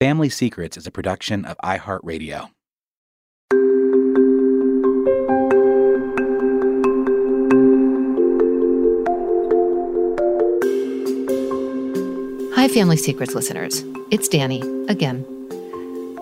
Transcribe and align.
Family 0.00 0.30
Secrets 0.30 0.78
is 0.78 0.86
a 0.86 0.90
production 0.90 1.44
of 1.44 1.58
iHeartRadio. 1.62 2.48
Hi, 12.54 12.66
Family 12.68 12.96
Secrets 12.96 13.34
listeners. 13.34 13.84
It's 14.10 14.26
Dani 14.26 14.88
again. 14.88 15.26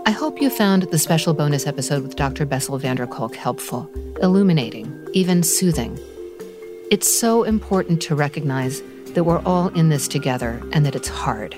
I 0.06 0.10
hope 0.10 0.42
you 0.42 0.50
found 0.50 0.90
the 0.90 0.98
special 0.98 1.32
bonus 1.32 1.64
episode 1.64 2.02
with 2.02 2.16
Dr. 2.16 2.46
Bessel 2.46 2.78
van 2.78 2.96
der 2.96 3.06
Kolk 3.06 3.36
helpful, 3.36 3.88
illuminating, 4.20 4.92
even 5.12 5.44
soothing. 5.44 5.96
It's 6.90 7.06
so 7.08 7.44
important 7.44 8.02
to 8.02 8.16
recognize 8.16 8.82
that 9.14 9.22
we're 9.22 9.42
all 9.46 9.68
in 9.68 9.88
this 9.88 10.08
together 10.08 10.60
and 10.72 10.84
that 10.84 10.96
it's 10.96 11.06
hard, 11.06 11.56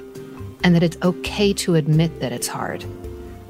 and 0.62 0.74
that 0.74 0.82
it's 0.82 0.96
okay 1.02 1.52
to 1.54 1.74
admit 1.74 2.20
that 2.20 2.32
it's 2.32 2.48
hard. 2.48 2.84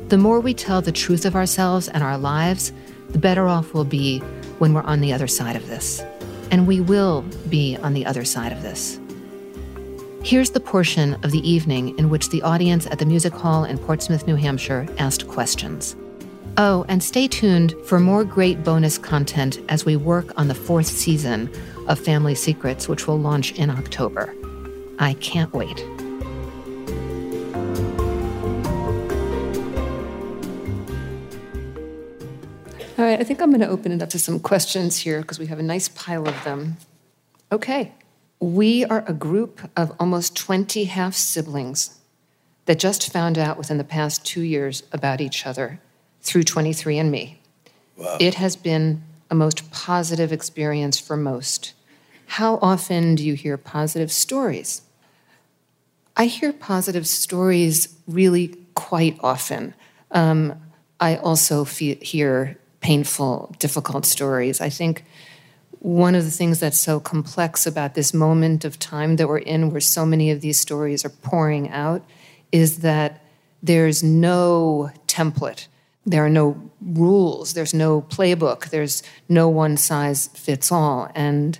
The 0.08 0.18
more 0.18 0.40
we 0.40 0.54
tell 0.54 0.82
the 0.82 0.92
truth 0.92 1.24
of 1.24 1.36
ourselves 1.36 1.88
and 1.88 2.02
our 2.02 2.18
lives, 2.18 2.72
the 3.10 3.18
better 3.18 3.46
off 3.46 3.74
we'll 3.74 3.84
be 3.84 4.18
when 4.58 4.74
we're 4.74 4.82
on 4.82 5.00
the 5.00 5.12
other 5.12 5.26
side 5.26 5.56
of 5.56 5.68
this. 5.68 6.02
And 6.50 6.66
we 6.66 6.80
will 6.80 7.22
be 7.48 7.76
on 7.76 7.94
the 7.94 8.06
other 8.06 8.24
side 8.24 8.52
of 8.52 8.62
this. 8.62 8.98
Here's 10.22 10.50
the 10.50 10.60
portion 10.60 11.14
of 11.24 11.30
the 11.30 11.48
evening 11.48 11.98
in 11.98 12.10
which 12.10 12.28
the 12.28 12.42
audience 12.42 12.86
at 12.86 12.98
the 12.98 13.06
Music 13.06 13.32
Hall 13.32 13.64
in 13.64 13.78
Portsmouth, 13.78 14.26
New 14.26 14.36
Hampshire 14.36 14.86
asked 14.98 15.28
questions. 15.28 15.96
Oh, 16.56 16.84
and 16.88 17.02
stay 17.02 17.26
tuned 17.26 17.74
for 17.86 17.98
more 18.00 18.24
great 18.24 18.62
bonus 18.62 18.98
content 18.98 19.60
as 19.68 19.86
we 19.86 19.96
work 19.96 20.38
on 20.38 20.48
the 20.48 20.54
fourth 20.54 20.88
season 20.88 21.50
of 21.88 21.98
Family 21.98 22.34
Secrets, 22.34 22.88
which 22.88 23.06
will 23.06 23.18
launch 23.18 23.52
in 23.52 23.70
October. 23.70 24.34
I 24.98 25.14
can't 25.14 25.52
wait. 25.54 25.82
All 33.00 33.06
right, 33.06 33.18
I 33.18 33.24
think 33.24 33.40
I'm 33.40 33.48
going 33.48 33.62
to 33.62 33.66
open 33.66 33.92
it 33.92 34.02
up 34.02 34.10
to 34.10 34.18
some 34.18 34.38
questions 34.38 34.98
here 34.98 35.22
because 35.22 35.38
we 35.38 35.46
have 35.46 35.58
a 35.58 35.62
nice 35.62 35.88
pile 35.88 36.28
of 36.28 36.44
them. 36.44 36.76
Okay. 37.50 37.94
We 38.40 38.84
are 38.84 39.02
a 39.06 39.14
group 39.14 39.70
of 39.74 39.96
almost 39.98 40.36
20 40.36 40.84
half 40.84 41.14
siblings 41.14 41.98
that 42.66 42.78
just 42.78 43.10
found 43.10 43.38
out 43.38 43.56
within 43.56 43.78
the 43.78 43.84
past 43.84 44.26
two 44.26 44.42
years 44.42 44.82
about 44.92 45.22
each 45.22 45.46
other 45.46 45.80
through 46.20 46.42
23andMe. 46.42 47.36
Wow. 47.96 48.18
It 48.20 48.34
has 48.34 48.54
been 48.54 49.02
a 49.30 49.34
most 49.34 49.70
positive 49.70 50.30
experience 50.30 51.00
for 51.00 51.16
most. 51.16 51.72
How 52.26 52.58
often 52.60 53.14
do 53.14 53.24
you 53.24 53.32
hear 53.32 53.56
positive 53.56 54.12
stories? 54.12 54.82
I 56.18 56.26
hear 56.26 56.52
positive 56.52 57.08
stories 57.08 57.96
really 58.06 58.58
quite 58.74 59.18
often. 59.22 59.72
Um, 60.10 60.60
I 61.00 61.16
also 61.16 61.64
fe- 61.64 61.94
hear 62.04 62.58
painful, 62.80 63.54
difficult 63.58 64.06
stories. 64.06 64.60
I 64.60 64.68
think 64.68 65.04
one 65.80 66.14
of 66.14 66.24
the 66.24 66.30
things 66.30 66.60
that's 66.60 66.78
so 66.78 67.00
complex 67.00 67.66
about 67.66 67.94
this 67.94 68.12
moment 68.12 68.64
of 68.64 68.78
time 68.78 69.16
that 69.16 69.28
we're 69.28 69.38
in, 69.38 69.70
where 69.70 69.80
so 69.80 70.04
many 70.04 70.30
of 70.30 70.40
these 70.40 70.58
stories 70.58 71.04
are 71.04 71.10
pouring 71.10 71.70
out, 71.70 72.02
is 72.52 72.80
that 72.80 73.22
there's 73.62 74.02
no 74.02 74.90
template. 75.06 75.66
There 76.06 76.24
are 76.24 76.30
no 76.30 76.70
rules. 76.80 77.54
There's 77.54 77.74
no 77.74 78.02
playbook. 78.02 78.70
There's 78.70 79.02
no 79.28 79.48
one 79.48 79.76
size 79.76 80.28
fits 80.28 80.72
all. 80.72 81.10
And, 81.14 81.58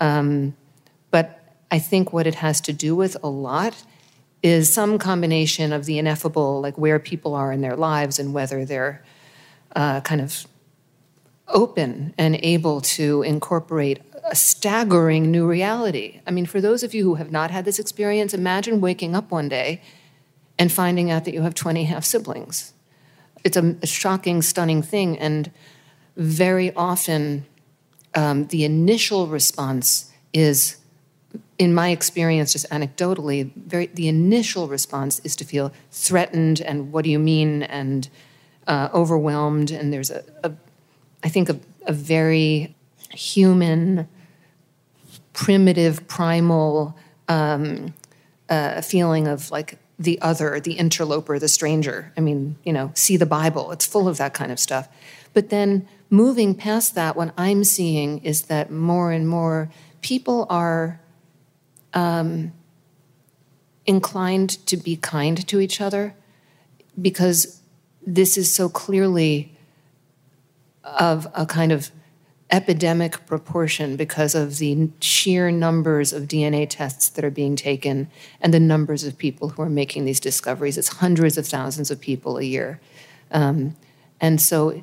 um, 0.00 0.56
but 1.10 1.40
I 1.70 1.78
think 1.78 2.12
what 2.12 2.26
it 2.26 2.36
has 2.36 2.60
to 2.62 2.72
do 2.72 2.96
with 2.96 3.16
a 3.22 3.28
lot 3.28 3.84
is 4.42 4.72
some 4.72 4.98
combination 4.98 5.72
of 5.72 5.84
the 5.84 5.98
ineffable, 5.98 6.60
like 6.60 6.78
where 6.78 6.98
people 6.98 7.34
are 7.34 7.52
in 7.52 7.60
their 7.60 7.76
lives 7.76 8.18
and 8.18 8.32
whether 8.32 8.64
they're 8.64 9.04
uh, 9.76 10.00
kind 10.00 10.20
of 10.20 10.46
open 11.52 12.14
and 12.16 12.38
able 12.42 12.80
to 12.80 13.22
incorporate 13.22 14.00
a 14.24 14.34
staggering 14.34 15.30
new 15.30 15.46
reality. 15.46 16.20
I 16.26 16.30
mean, 16.30 16.46
for 16.46 16.60
those 16.60 16.82
of 16.82 16.94
you 16.94 17.04
who 17.04 17.14
have 17.16 17.32
not 17.32 17.50
had 17.50 17.64
this 17.64 17.78
experience, 17.78 18.32
imagine 18.32 18.80
waking 18.80 19.14
up 19.14 19.30
one 19.30 19.48
day 19.48 19.82
and 20.58 20.70
finding 20.70 21.10
out 21.10 21.24
that 21.24 21.34
you 21.34 21.42
have 21.42 21.54
20 21.54 21.84
half 21.84 22.04
siblings. 22.04 22.72
It's 23.42 23.56
a, 23.56 23.76
a 23.82 23.86
shocking, 23.86 24.42
stunning 24.42 24.82
thing. 24.82 25.18
And 25.18 25.50
very 26.16 26.74
often, 26.74 27.46
um, 28.14 28.46
the 28.48 28.64
initial 28.64 29.26
response 29.26 30.12
is, 30.32 30.76
in 31.58 31.72
my 31.74 31.90
experience, 31.90 32.52
just 32.52 32.68
anecdotally, 32.70 33.52
very, 33.54 33.86
the 33.86 34.08
initial 34.08 34.68
response 34.68 35.20
is 35.20 35.34
to 35.36 35.44
feel 35.44 35.72
threatened 35.90 36.60
and 36.60 36.92
what 36.92 37.04
do 37.04 37.10
you 37.10 37.18
mean 37.18 37.62
and 37.62 38.08
uh, 38.66 38.88
overwhelmed. 38.92 39.70
And 39.70 39.92
there's 39.92 40.10
a, 40.10 40.24
a 40.44 40.52
I 41.22 41.28
think, 41.28 41.48
a, 41.48 41.58
a 41.86 41.92
very 41.92 42.74
human, 43.12 44.08
primitive, 45.32 46.06
primal 46.08 46.96
um, 47.28 47.94
uh, 48.48 48.80
feeling 48.82 49.28
of 49.28 49.50
like 49.50 49.78
the 49.98 50.20
other, 50.22 50.60
the 50.60 50.72
interloper, 50.72 51.38
the 51.38 51.48
stranger. 51.48 52.12
I 52.16 52.20
mean, 52.20 52.56
you 52.64 52.72
know, 52.72 52.90
see 52.94 53.16
the 53.16 53.26
Bible, 53.26 53.70
it's 53.70 53.84
full 53.84 54.08
of 54.08 54.16
that 54.16 54.32
kind 54.32 54.50
of 54.50 54.58
stuff. 54.58 54.88
But 55.34 55.50
then 55.50 55.86
moving 56.08 56.54
past 56.54 56.94
that, 56.94 57.16
what 57.16 57.32
I'm 57.36 57.64
seeing 57.64 58.18
is 58.24 58.44
that 58.44 58.70
more 58.70 59.12
and 59.12 59.28
more 59.28 59.70
people 60.00 60.46
are 60.48 61.00
um, 61.92 62.52
inclined 63.86 64.64
to 64.66 64.76
be 64.76 64.96
kind 64.96 65.46
to 65.46 65.60
each 65.60 65.80
other 65.80 66.14
because 67.00 67.60
this 68.06 68.38
is 68.38 68.52
so 68.52 68.68
clearly 68.68 69.56
of 70.84 71.26
a 71.34 71.46
kind 71.46 71.72
of 71.72 71.90
epidemic 72.50 73.24
proportion 73.26 73.96
because 73.96 74.34
of 74.34 74.58
the 74.58 74.90
sheer 75.00 75.50
numbers 75.50 76.12
of 76.12 76.24
DNA 76.24 76.66
tests 76.68 77.08
that 77.10 77.24
are 77.24 77.30
being 77.30 77.54
taken 77.54 78.10
and 78.40 78.52
the 78.52 78.60
numbers 78.60 79.04
of 79.04 79.16
people 79.16 79.50
who 79.50 79.62
are 79.62 79.68
making 79.68 80.04
these 80.04 80.20
discoveries. 80.20 80.76
It's 80.76 80.88
hundreds 80.88 81.38
of 81.38 81.46
thousands 81.46 81.90
of 81.90 82.00
people 82.00 82.38
a 82.38 82.42
year. 82.42 82.80
Um, 83.30 83.76
and 84.20 84.40
so 84.40 84.82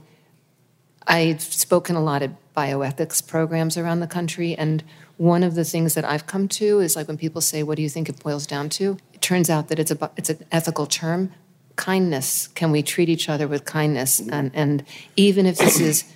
I've 1.05 1.41
spoken 1.41 1.95
a 1.95 2.01
lot 2.01 2.21
at 2.21 2.31
bioethics 2.53 3.25
programs 3.25 3.77
around 3.77 3.99
the 3.99 4.07
country, 4.07 4.55
and 4.55 4.83
one 5.17 5.43
of 5.43 5.55
the 5.55 5.63
things 5.63 5.93
that 5.93 6.03
I've 6.03 6.25
come 6.25 6.47
to 6.49 6.79
is 6.79 6.95
like 6.95 7.07
when 7.07 7.17
people 7.17 7.41
say, 7.41 7.63
What 7.63 7.75
do 7.75 7.81
you 7.81 7.89
think 7.89 8.09
it 8.09 8.19
boils 8.19 8.47
down 8.47 8.69
to? 8.69 8.97
It 9.13 9.21
turns 9.21 9.49
out 9.49 9.67
that 9.69 9.79
it's, 9.79 9.91
a, 9.91 10.11
it's 10.17 10.29
an 10.29 10.43
ethical 10.51 10.85
term 10.85 11.31
kindness 11.77 12.47
can 12.47 12.71
we 12.71 12.83
treat 12.83 13.07
each 13.07 13.29
other 13.29 13.47
with 13.47 13.63
kindness? 13.63 14.19
And, 14.19 14.51
and 14.53 14.83
even 15.15 15.45
if 15.45 15.57
this 15.57 15.79
is 15.79 16.03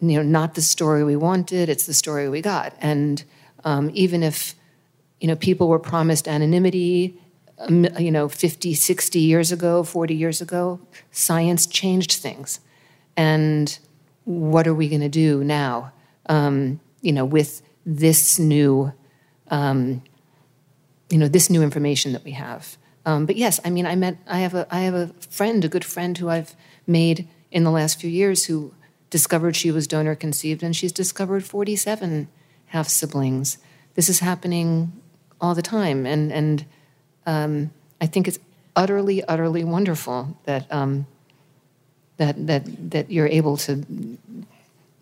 you 0.00 0.16
know 0.16 0.22
not 0.22 0.54
the 0.54 0.62
story 0.62 1.04
we 1.04 1.16
wanted 1.16 1.68
it's 1.68 1.86
the 1.86 1.94
story 1.94 2.28
we 2.28 2.40
got. 2.40 2.74
And 2.80 3.24
um, 3.64 3.90
even 3.94 4.22
if 4.22 4.54
you 5.20 5.26
know 5.26 5.36
people 5.36 5.68
were 5.68 5.78
promised 5.80 6.28
anonymity 6.28 7.18
um, 7.58 7.86
you 7.98 8.10
know 8.10 8.28
50 8.28 8.74
60 8.74 9.18
years 9.18 9.50
ago 9.50 9.82
40 9.82 10.14
years 10.14 10.40
ago 10.40 10.80
science 11.10 11.66
changed 11.66 12.12
things. 12.12 12.60
And 13.16 13.76
what 14.24 14.66
are 14.66 14.74
we 14.74 14.88
going 14.88 15.00
to 15.02 15.08
do 15.08 15.42
now 15.42 15.92
um, 16.26 16.80
you 17.00 17.12
know 17.12 17.24
with 17.24 17.62
this 17.84 18.38
new 18.38 18.92
um, 19.48 20.02
you 21.10 21.18
know 21.18 21.28
this 21.28 21.50
new 21.50 21.62
information 21.62 22.12
that 22.12 22.24
we 22.24 22.32
have 22.32 22.76
um, 23.04 23.26
but 23.26 23.36
yes, 23.36 23.60
I 23.64 23.70
mean, 23.70 23.86
I 23.86 23.96
met. 23.96 24.16
I 24.26 24.38
have 24.38 24.54
a. 24.54 24.66
I 24.70 24.80
have 24.80 24.94
a 24.94 25.08
friend, 25.30 25.64
a 25.64 25.68
good 25.68 25.84
friend, 25.84 26.16
who 26.18 26.28
I've 26.28 26.54
made 26.86 27.28
in 27.50 27.64
the 27.64 27.70
last 27.70 28.00
few 28.00 28.10
years, 28.10 28.46
who 28.46 28.72
discovered 29.10 29.56
she 29.56 29.70
was 29.70 29.86
donor 29.86 30.14
conceived, 30.14 30.62
and 30.62 30.74
she's 30.74 30.92
discovered 30.92 31.44
forty-seven 31.44 32.28
half 32.66 32.88
siblings. 32.88 33.58
This 33.94 34.08
is 34.08 34.20
happening 34.20 34.92
all 35.40 35.54
the 35.54 35.62
time, 35.62 36.06
and 36.06 36.32
and 36.32 36.64
um, 37.26 37.70
I 38.00 38.06
think 38.06 38.28
it's 38.28 38.38
utterly, 38.76 39.24
utterly 39.24 39.64
wonderful 39.64 40.36
that 40.44 40.72
um, 40.72 41.06
that 42.16 42.46
that 42.46 42.90
that 42.90 43.10
you're 43.10 43.26
able 43.26 43.56
to 43.58 43.84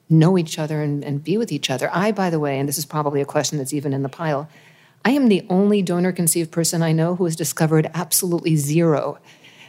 know 0.08 0.36
each 0.36 0.58
other 0.58 0.82
and, 0.82 1.04
and 1.04 1.22
be 1.22 1.38
with 1.38 1.52
each 1.52 1.70
other. 1.70 1.88
I, 1.92 2.12
by 2.12 2.30
the 2.30 2.40
way, 2.40 2.58
and 2.58 2.68
this 2.68 2.78
is 2.78 2.84
probably 2.84 3.20
a 3.20 3.24
question 3.24 3.58
that's 3.58 3.72
even 3.72 3.92
in 3.92 4.02
the 4.02 4.08
pile. 4.08 4.48
I 5.04 5.12
am 5.12 5.28
the 5.28 5.46
only 5.48 5.82
donor 5.82 6.12
conceived 6.12 6.50
person 6.50 6.82
I 6.82 6.92
know 6.92 7.16
who 7.16 7.24
has 7.24 7.36
discovered 7.36 7.90
absolutely 7.94 8.56
zero 8.56 9.18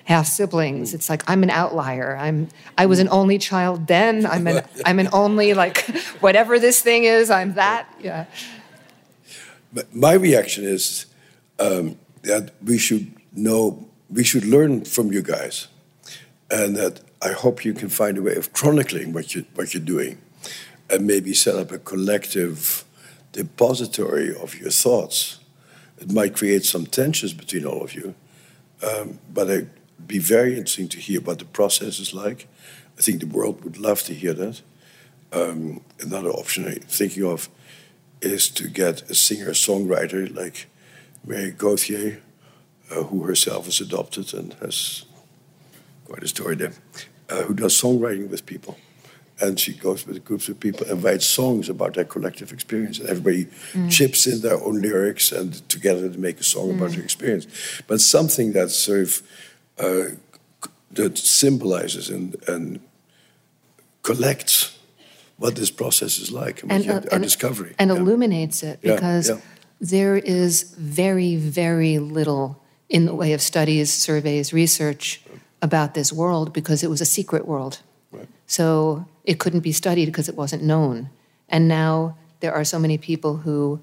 half 0.06 0.28
siblings. 0.28 0.94
It's 0.94 1.10
like 1.10 1.24
I'm 1.30 1.44
an 1.44 1.50
outlier. 1.50 2.18
I'm 2.18 2.50
I 2.78 2.86
was 2.86 3.00
an 3.00 3.10
only 3.10 3.38
child 3.38 3.88
then. 3.88 4.26
I'm 4.26 4.48
an 4.48 4.64
I'm 4.86 5.00
an 5.00 5.10
only 5.14 5.54
like 5.54 5.90
whatever 6.20 6.60
this 6.60 6.82
thing 6.82 7.04
is. 7.04 7.30
I'm 7.30 7.54
that. 7.54 7.88
Yeah. 8.02 8.26
But 9.74 9.96
my 9.96 10.14
reaction 10.14 10.66
is 10.66 11.06
um, 11.60 11.98
that 12.24 12.52
we 12.64 12.78
should 12.78 13.14
know 13.34 13.88
we 14.10 14.24
should 14.24 14.46
learn 14.46 14.84
from 14.84 15.12
you 15.14 15.22
guys, 15.22 15.68
and 16.50 16.76
that 16.76 17.02
I 17.22 17.32
hope 17.32 17.64
you 17.64 17.74
can 17.74 17.90
find 17.90 18.18
a 18.18 18.22
way 18.22 18.36
of 18.36 18.52
chronicling 18.52 19.14
what 19.14 19.34
you 19.34 19.46
what 19.56 19.74
you're 19.74 19.84
doing, 19.84 20.18
and 20.90 21.08
maybe 21.08 21.34
set 21.34 21.56
up 21.56 21.72
a 21.72 21.78
collective 21.80 22.84
depository 23.32 24.36
of 24.36 24.56
your 24.60 24.72
thoughts. 24.72 25.40
It 25.98 26.12
might 26.12 26.36
create 26.36 26.66
some 26.66 26.86
tensions 26.86 27.34
between 27.34 27.66
all 27.66 27.84
of 27.84 27.94
you, 27.94 28.16
um, 28.84 29.20
but 29.32 29.52
I 29.52 29.68
be 30.08 30.20
very 30.20 30.52
interesting 30.58 30.90
to 30.90 31.00
hear 31.00 31.22
what 31.22 31.40
the 31.40 31.46
process 31.46 32.00
is 32.00 32.14
like. 32.14 32.48
I 32.98 33.02
think 33.02 33.20
the 33.20 33.28
world 33.28 33.64
would 33.64 33.78
love 33.78 34.04
to 34.04 34.14
hear 34.14 34.34
that. 34.34 34.62
Um, 35.32 35.82
another 36.00 36.30
option 36.30 36.68
I'm 36.68 36.80
thinking 36.80 37.24
of 37.24 37.50
is 38.22 38.50
to 38.50 38.68
get 38.68 39.10
a 39.10 39.16
singer 39.16 39.52
songwriter 39.52 40.34
like 40.36 40.68
Mary 41.26 41.52
Gauthier, 41.52 42.22
uh, 42.92 43.04
who 43.04 43.24
herself 43.24 43.68
is 43.68 43.80
adopted 43.80 44.34
and 44.34 44.54
has 44.56 45.06
quite 46.06 46.24
a 46.24 46.28
story 46.28 46.56
there, 46.56 46.74
uh, 47.30 47.44
who 47.44 47.54
does 47.54 47.80
songwriting 47.80 48.30
with 48.30 48.46
people. 48.46 48.78
And 49.42 49.60
she 49.60 49.74
goes 49.74 50.06
with 50.06 50.24
groups 50.24 50.50
of 50.50 50.60
people 50.60 50.88
and 50.88 51.04
writes 51.04 51.26
songs 51.26 51.70
about 51.70 51.96
their 51.96 52.06
collective 52.06 52.54
experience. 52.54 53.00
And 53.00 53.10
everybody 53.10 53.46
mm. 53.74 53.92
chips 53.92 54.28
in 54.28 54.42
their 54.42 54.62
own 54.64 54.82
lyrics 54.82 55.32
and 55.32 55.68
together 55.68 56.08
they 56.08 56.18
make 56.18 56.40
a 56.40 56.44
song 56.44 56.70
mm. 56.70 56.76
about 56.78 56.92
their 56.92 57.04
experience. 57.04 57.48
But 57.88 58.02
something 58.02 58.54
that 58.54 58.70
sort 58.70 59.02
of 59.02 59.22
uh, 59.80 60.16
that 60.92 61.18
symbolizes 61.18 62.10
and, 62.10 62.36
and 62.48 62.80
collects 64.04 64.78
what 65.38 65.56
this 65.56 65.72
process 65.72 66.20
is 66.20 66.32
like 66.32 66.62
and, 66.64 66.88
uh, 66.88 66.94
our 66.94 67.02
and, 67.14 67.24
discovery. 67.24 67.74
And 67.80 67.90
yeah. 67.90 67.98
illuminates 67.98 68.62
it 68.64 68.82
because 68.82 69.30
yeah, 69.30 69.36
yeah. 69.36 69.42
there 69.80 70.18
is 70.18 70.76
very, 70.78 71.36
very 71.36 71.98
little 71.98 72.62
in 72.90 73.06
the 73.06 73.16
way 73.16 73.34
of 73.34 73.42
studies, 73.42 73.92
surveys, 73.92 74.54
research 74.54 75.22
about 75.62 75.94
this 75.94 76.12
world 76.12 76.54
because 76.54 76.84
it 76.84 76.90
was 76.90 77.02
a 77.02 77.06
secret 77.06 77.48
world. 77.48 77.80
Right. 78.12 78.28
So 78.48 79.08
it 79.24 79.40
couldn't 79.40 79.62
be 79.62 79.72
studied 79.72 80.06
because 80.06 80.30
it 80.30 80.36
wasn't 80.36 80.64
known. 80.64 81.10
And 81.50 81.68
now 81.68 82.18
there 82.40 82.54
are 82.54 82.64
so 82.64 82.80
many 82.80 82.98
people 82.98 83.38
who 83.38 83.82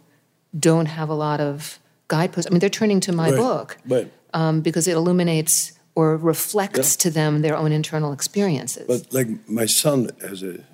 don't 0.58 0.86
have 0.86 1.08
a 1.08 1.14
lot 1.14 1.40
of 1.40 1.78
guideposts. 2.08 2.50
I 2.50 2.50
mean, 2.50 2.60
they're 2.60 2.70
turning 2.70 3.00
to 3.00 3.12
my 3.12 3.30
right. 3.30 3.36
book 3.36 3.78
right. 3.86 4.10
um, 4.34 4.60
because 4.60 4.88
it 4.88 4.96
illuminates 4.96 5.72
or 5.94 6.16
reflects 6.16 6.96
yeah. 6.96 7.02
to 7.02 7.10
them 7.10 7.42
their 7.42 7.56
own 7.56 7.72
internal 7.72 8.12
experiences. 8.12 8.86
But 8.86 9.12
like 9.12 9.48
my 9.48 9.66
son 9.66 10.10
has 10.20 10.42
a 10.42 10.64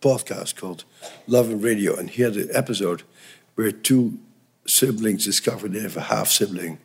podcast 0.00 0.56
called 0.56 0.84
Love 1.26 1.48
and 1.50 1.62
Radio, 1.62 1.96
and 1.96 2.10
he 2.10 2.22
had 2.22 2.36
an 2.36 2.48
episode 2.52 3.02
where 3.54 3.72
two 3.72 4.18
siblings 4.66 5.24
discover 5.24 5.68
they 5.68 5.80
have 5.80 5.96
a 5.96 6.02
half 6.02 6.28
sibling 6.28 6.78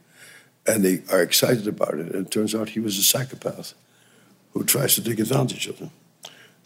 and 0.67 0.83
they 0.83 1.01
are 1.11 1.21
excited 1.21 1.67
about 1.67 1.95
it. 1.95 2.13
And 2.13 2.27
it 2.27 2.31
turns 2.31 2.53
out 2.53 2.69
he 2.69 2.79
was 2.79 2.97
a 2.97 3.03
psychopath 3.03 3.73
who 4.53 4.63
tries 4.63 4.95
to 4.95 5.03
take 5.03 5.19
advantage 5.19 5.67
of 5.67 5.79
them. 5.79 5.91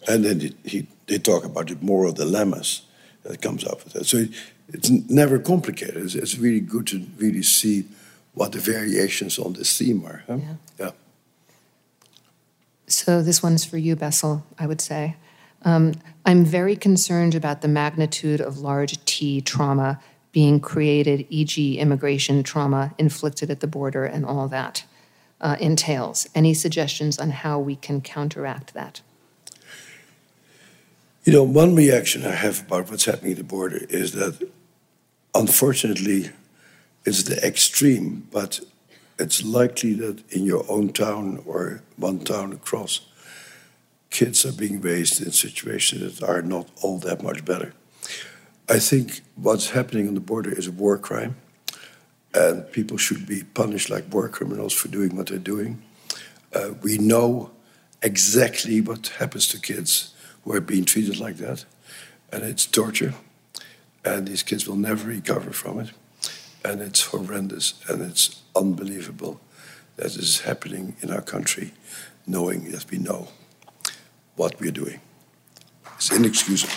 And 0.08 0.26
then 0.26 0.40
he, 0.40 0.56
he, 0.64 0.88
they 1.08 1.18
talk 1.18 1.46
about 1.46 1.68
the 1.68 1.78
moral 1.82 2.12
dilemmas 2.12 2.84
that 3.24 3.42
comes 3.42 3.64
up 3.64 3.84
with 3.84 3.94
that. 3.94 4.06
So 4.06 4.18
it, 4.18 4.30
it's 4.70 4.90
never 4.90 5.40
complicated. 5.40 5.98
It's, 5.98 6.16
it's, 6.16 6.38
really 6.38 6.60
good 6.60 6.88
to 6.88 7.06
really 7.18 7.44
see 7.44 7.86
what 8.34 8.52
the 8.52 8.60
variations 8.60 9.40
on 9.40 9.54
this 9.54 9.78
theme 9.78 10.06
are. 10.06 10.24
Huh? 10.28 10.38
Yeah. 10.38 10.56
yeah. 10.80 10.92
So 12.88 13.22
this 13.22 13.42
one's 13.42 13.66
for 13.66 13.78
you, 13.78 13.96
Bessel, 13.96 14.46
I 14.60 14.68
would 14.68 14.82
say. 14.82 15.16
Um, 15.64 15.94
I'm 16.26 16.44
very 16.44 16.76
concerned 16.76 17.36
about 17.36 17.62
the 17.62 17.68
magnitude 17.68 18.42
of 18.42 18.60
large 18.60 19.04
T 19.06 19.42
trauma 19.42 20.00
being 20.32 20.60
created, 20.60 21.26
e.g., 21.30 21.78
immigration 21.78 22.44
trauma 22.44 22.94
inflicted 22.98 23.52
at 23.52 23.60
the 23.60 23.68
border 23.68 24.04
and 24.04 24.26
all 24.26 24.48
that 24.48 24.84
uh, 25.40 25.56
entails. 25.60 26.28
Any 26.34 26.54
suggestions 26.54 27.20
on 27.20 27.30
how 27.30 27.60
we 27.60 27.76
can 27.76 28.02
counteract 28.02 28.74
that? 28.74 29.02
You 31.26 31.32
know, 31.32 31.44
one 31.44 31.74
reaction 31.74 32.26
I 32.26 32.32
have 32.32 32.66
about 32.68 32.92
what's 32.92 33.06
happening 33.06 33.32
at 33.32 33.38
the 33.38 33.46
border 33.46 33.86
is 33.88 34.12
that 34.12 34.46
unfortunately 35.34 36.32
it's 37.06 37.24
the 37.24 37.38
extreme, 37.48 38.28
but 38.30 38.60
it's 39.18 39.42
likely 39.42 39.94
that 39.94 40.22
in 40.34 40.44
your 40.44 40.66
own 40.70 40.92
town 40.92 41.42
or 41.46 41.82
one 41.96 42.20
town 42.20 42.52
across, 42.52 43.08
kids 44.10 44.46
are 44.46 44.52
being 44.52 44.82
raised 44.82 45.22
in 45.22 45.32
situations 45.32 46.20
that 46.20 46.28
are 46.28 46.42
not 46.42 46.68
all 46.82 47.00
that 47.00 47.24
much 47.24 47.46
better. 47.46 47.74
I 48.68 48.80
think 48.80 49.22
what's 49.36 49.70
happening 49.70 50.10
on 50.10 50.16
the 50.16 50.20
border 50.20 50.52
is 50.52 50.68
a 50.68 50.74
war 50.74 50.98
crime, 50.98 51.38
and 52.34 52.70
people 52.74 52.98
should 52.98 53.26
be 53.26 53.44
punished 53.44 53.90
like 53.90 54.14
war 54.14 54.28
criminals 54.28 54.74
for 54.74 54.90
doing 54.90 55.16
what 55.16 55.28
they're 55.28 55.38
doing. 55.38 55.84
Uh, 56.54 56.72
we 56.82 56.98
know 56.98 57.52
exactly 58.02 58.82
what 58.82 59.08
happens 59.20 59.48
to 59.48 59.58
kids 59.58 60.13
who 60.44 60.54
are 60.54 60.62
being 60.62 60.86
treated 60.86 61.20
like 61.20 61.38
that, 61.38 61.66
and 62.32 62.44
it's 62.44 62.66
torture, 62.66 63.14
and 64.04 64.28
these 64.28 64.44
kids 64.44 64.68
will 64.68 64.76
never 64.76 65.08
recover 65.08 65.52
from 65.52 65.80
it, 65.80 65.92
and 66.64 66.82
it's 66.82 67.06
horrendous, 67.06 67.74
and 67.88 68.02
it's 68.02 68.42
unbelievable 68.56 69.40
that 69.96 70.04
this 70.04 70.18
is 70.18 70.40
happening 70.42 70.96
in 71.02 71.12
our 71.12 71.22
country, 71.22 71.74
knowing 72.26 72.72
that 72.72 72.90
we 72.92 72.98
know 72.98 73.30
what 74.36 74.60
we're 74.60 74.72
doing. 74.72 75.00
It's 75.96 76.12
inexcusable. 76.12 76.74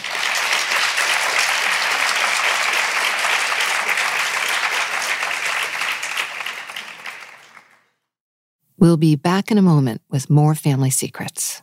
We'll 8.79 8.99
be 8.99 9.17
back 9.17 9.51
in 9.51 9.59
a 9.59 9.63
moment 9.63 10.03
with 10.11 10.29
more 10.29 10.55
family 10.55 10.91
secrets. 10.91 11.63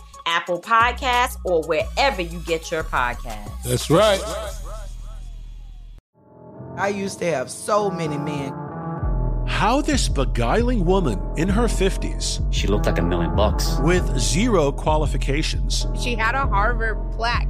Apple 0.25 0.61
Podcasts, 0.61 1.37
or 1.43 1.63
wherever 1.63 2.21
you 2.21 2.39
get 2.39 2.71
your 2.71 2.83
podcasts. 2.83 3.63
That's 3.63 3.89
right. 3.89 4.21
I 6.77 6.87
used 6.87 7.19
to 7.19 7.25
have 7.25 7.51
so 7.51 7.89
many 7.89 8.17
men. 8.17 8.53
How 9.47 9.81
this 9.81 10.07
beguiling 10.07 10.85
woman 10.85 11.19
in 11.37 11.49
her 11.49 11.65
50s. 11.65 12.41
She 12.53 12.67
looked 12.67 12.85
like 12.85 12.97
a 12.97 13.01
million 13.01 13.35
bucks. 13.35 13.77
With 13.81 14.17
zero 14.17 14.71
qualifications. 14.71 15.87
She 16.01 16.15
had 16.15 16.35
a 16.35 16.47
Harvard 16.47 16.97
plaque 17.11 17.49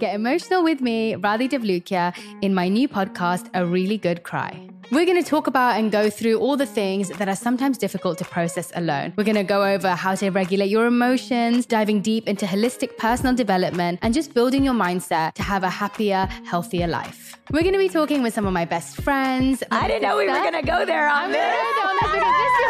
Get 0.00 0.14
emotional 0.14 0.64
with 0.64 0.80
me, 0.80 1.12
Radhi 1.12 1.46
Devlukia, 1.46 2.16
in 2.40 2.54
my 2.54 2.68
new 2.68 2.88
podcast, 2.88 3.50
A 3.52 3.66
Really 3.66 3.98
Good 3.98 4.22
Cry. 4.22 4.66
We're 4.90 5.04
going 5.04 5.22
to 5.22 5.28
talk 5.28 5.46
about 5.46 5.78
and 5.78 5.92
go 5.92 6.08
through 6.08 6.38
all 6.38 6.56
the 6.56 6.64
things 6.64 7.10
that 7.10 7.28
are 7.28 7.36
sometimes 7.36 7.76
difficult 7.76 8.16
to 8.16 8.24
process 8.24 8.72
alone. 8.74 9.12
We're 9.18 9.24
going 9.24 9.36
to 9.36 9.44
go 9.44 9.62
over 9.62 9.90
how 9.90 10.14
to 10.14 10.30
regulate 10.30 10.70
your 10.70 10.86
emotions, 10.86 11.66
diving 11.66 12.00
deep 12.00 12.26
into 12.26 12.46
holistic 12.46 12.96
personal 12.96 13.34
development, 13.34 13.98
and 14.00 14.14
just 14.14 14.32
building 14.32 14.64
your 14.64 14.72
mindset 14.72 15.34
to 15.34 15.42
have 15.42 15.64
a 15.64 15.70
happier, 15.70 16.26
healthier 16.46 16.86
life. 16.86 17.36
We're 17.50 17.60
going 17.60 17.74
to 17.74 17.78
be 17.78 17.90
talking 17.90 18.22
with 18.22 18.32
some 18.32 18.46
of 18.46 18.54
my 18.54 18.64
best 18.64 19.02
friends. 19.02 19.62
I 19.70 19.86
didn't 19.86 20.00
know 20.00 20.16
we 20.16 20.26
were 20.26 20.32
going 20.32 20.54
to 20.54 20.62
go 20.62 20.86
there 20.86 21.10
on 21.10 21.30
this. 21.30 22.69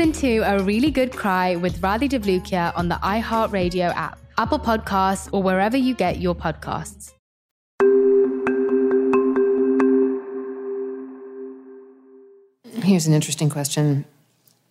to 0.00 0.38
A 0.38 0.62
Really 0.62 0.90
Good 0.90 1.12
Cry 1.14 1.56
with 1.56 1.82
Radhi 1.82 2.08
Devlukia 2.08 2.72
on 2.74 2.88
the 2.88 2.94
iHeartRadio 2.94 3.94
app, 3.94 4.18
Apple 4.38 4.58
Podcasts, 4.58 5.28
or 5.30 5.42
wherever 5.42 5.76
you 5.76 5.94
get 5.94 6.22
your 6.22 6.34
podcasts. 6.34 7.12
Here's 12.82 13.06
an 13.06 13.12
interesting 13.12 13.50
question 13.50 14.06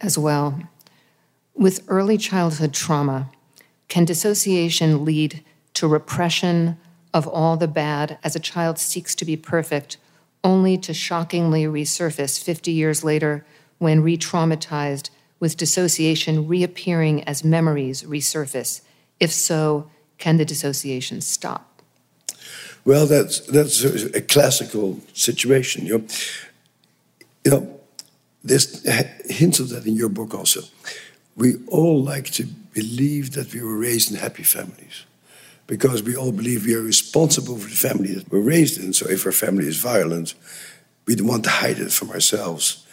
as 0.02 0.18
well. 0.18 0.60
With 1.54 1.86
early 1.88 2.18
childhood 2.18 2.74
trauma, 2.74 3.30
can 3.88 4.06
dissociation 4.06 5.06
lead 5.06 5.44
to 5.76 5.88
repression 5.88 6.80
of 7.14 7.28
all 7.28 7.56
the 7.56 7.68
bad 7.68 8.18
as 8.24 8.36
a 8.36 8.40
child 8.40 8.80
seeks 8.80 9.14
to 9.14 9.26
be 9.26 9.38
perfect, 9.38 9.98
only 10.44 10.76
to 10.80 10.92
shockingly 10.92 11.66
resurface 11.66 12.44
50 12.44 12.72
years 12.72 13.04
later 13.04 13.46
when 13.78 14.02
re 14.02 14.18
traumatized, 14.18 15.12
with 15.40 15.58
dissociation 15.58 16.48
reappearing 16.48 17.24
as 17.24 17.44
memories 17.44 18.04
resurface? 18.04 18.82
If 19.20 19.32
so, 19.32 19.90
can 20.18 20.38
the 20.38 20.46
dissociation 20.46 21.22
stop? 21.22 21.82
Well, 22.86 23.06
that's, 23.06 23.40
that's 23.42 23.84
a 23.84 24.22
classical 24.22 25.00
situation. 25.14 25.86
You 25.86 26.00
know, 26.00 26.08
you 27.46 27.52
know 27.52 27.80
there's 28.44 28.88
hints 29.30 29.60
of 29.60 29.70
that 29.70 29.86
in 29.86 29.96
your 29.96 30.10
book 30.10 30.34
also. 30.34 30.62
We 31.36 31.56
all 31.68 32.04
like 32.04 32.32
to 32.32 32.46
believe 32.74 33.32
that 33.32 33.54
we 33.54 33.62
were 33.62 33.78
raised 33.78 34.12
in 34.12 34.18
happy 34.18 34.44
families 34.44 35.06
because 35.68 36.02
we 36.02 36.16
all 36.16 36.32
believe 36.32 36.66
we 36.66 36.76
are 36.76 36.82
responsible 36.82 37.58
for 37.58 37.70
the 37.70 37.76
family 37.76 38.14
that 38.16 38.32
we're 38.32 38.40
raised 38.40 38.80
in. 38.80 38.94
So 38.94 39.08
if 39.10 39.26
our 39.26 39.32
family 39.32 39.68
is 39.68 39.78
violent, 39.78 40.34
we 41.06 41.16
want 41.22 41.44
to 41.44 41.50
hide 41.50 41.80
it 41.80 41.92
from 41.92 42.10
ourselves 42.12 42.86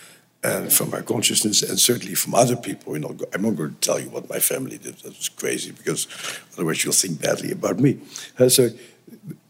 and 0.43 0.73
from 0.73 0.93
our 0.95 1.03
consciousness 1.03 1.63
and 1.63 1.79
certainly 1.79 2.15
from 2.15 2.35
other 2.35 2.57
people. 2.57 2.95
You 2.95 3.01
know, 3.01 3.17
I'm 3.33 3.43
not 3.43 3.57
going 3.57 3.75
to 3.75 3.81
tell 3.81 3.99
you 3.99 4.11
what 4.11 4.29
my 4.29 4.39
family 4.39 4.79
did. 4.79 4.97
That's 4.99 5.29
crazy 5.29 5.73
because 5.73 6.07
otherwise 6.55 6.85
you'll 6.85 6.93
think 6.93 7.21
badly 7.21 7.53
about 7.53 7.79
me. 7.81 7.99
Uh, 8.39 8.49
so 8.49 8.71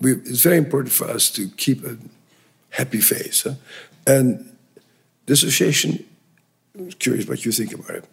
we, 0.00 0.12
it's 0.12 0.42
very 0.42 0.56
important 0.56 0.92
for 0.92 1.08
us 1.08 1.30
to 1.30 1.48
keep 1.48 1.84
a 1.84 1.96
happy 2.70 3.00
face. 3.00 3.42
Huh? 3.42 3.54
And 4.06 4.56
Dissociation, 5.26 6.04
I'm 6.78 6.90
curious 6.90 7.26
what 7.26 7.44
you 7.44 7.52
think 7.52 7.74
about 7.74 7.90
it, 7.90 8.04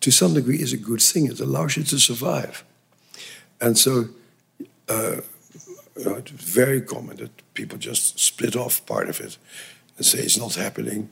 to 0.00 0.10
some 0.10 0.34
degree 0.34 0.60
is 0.60 0.72
a 0.72 0.76
good 0.76 1.00
thing. 1.00 1.26
It 1.26 1.40
allows 1.40 1.76
you 1.76 1.84
to 1.84 1.98
survive. 1.98 2.64
And 3.60 3.78
so 3.78 4.08
uh, 4.88 5.20
you 5.96 6.04
know, 6.04 6.14
it's 6.16 6.30
very 6.30 6.80
common 6.80 7.16
that 7.16 7.54
people 7.54 7.78
just 7.78 8.18
split 8.18 8.56
off 8.56 8.84
part 8.86 9.08
of 9.08 9.20
it 9.20 9.38
and 9.96 10.04
say 10.04 10.18
it's 10.18 10.38
not 10.38 10.54
happening. 10.54 11.08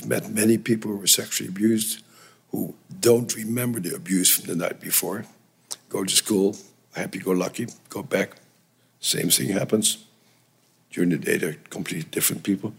I've 0.00 0.08
met 0.08 0.30
many 0.30 0.56
people 0.56 0.90
who 0.90 0.96
were 0.96 1.06
sexually 1.06 1.50
abused 1.50 2.02
who 2.52 2.74
don't 3.00 3.36
remember 3.36 3.80
the 3.80 3.94
abuse 3.94 4.30
from 4.30 4.46
the 4.46 4.56
night 4.56 4.80
before. 4.80 5.26
Go 5.90 6.04
to 6.04 6.16
school, 6.16 6.56
happy 6.94 7.18
go 7.18 7.32
lucky, 7.32 7.66
go 7.90 8.02
back, 8.02 8.36
same 8.98 9.28
thing 9.28 9.50
happens. 9.50 10.04
During 10.90 11.10
the 11.10 11.18
day, 11.18 11.36
they're 11.36 11.56
completely 11.68 12.08
different 12.10 12.42
people. 12.42 12.72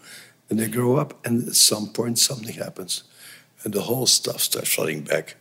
And 0.50 0.60
they 0.60 0.68
grow 0.68 0.98
up, 0.98 1.26
and 1.26 1.48
at 1.48 1.56
some 1.56 1.90
point, 1.90 2.20
something 2.20 2.56
happens. 2.56 3.04
And 3.64 3.74
the 3.74 3.82
whole 3.82 4.08
stuff 4.08 4.42
starts 4.42 4.74
flooding 4.74 5.02
back 5.02 5.36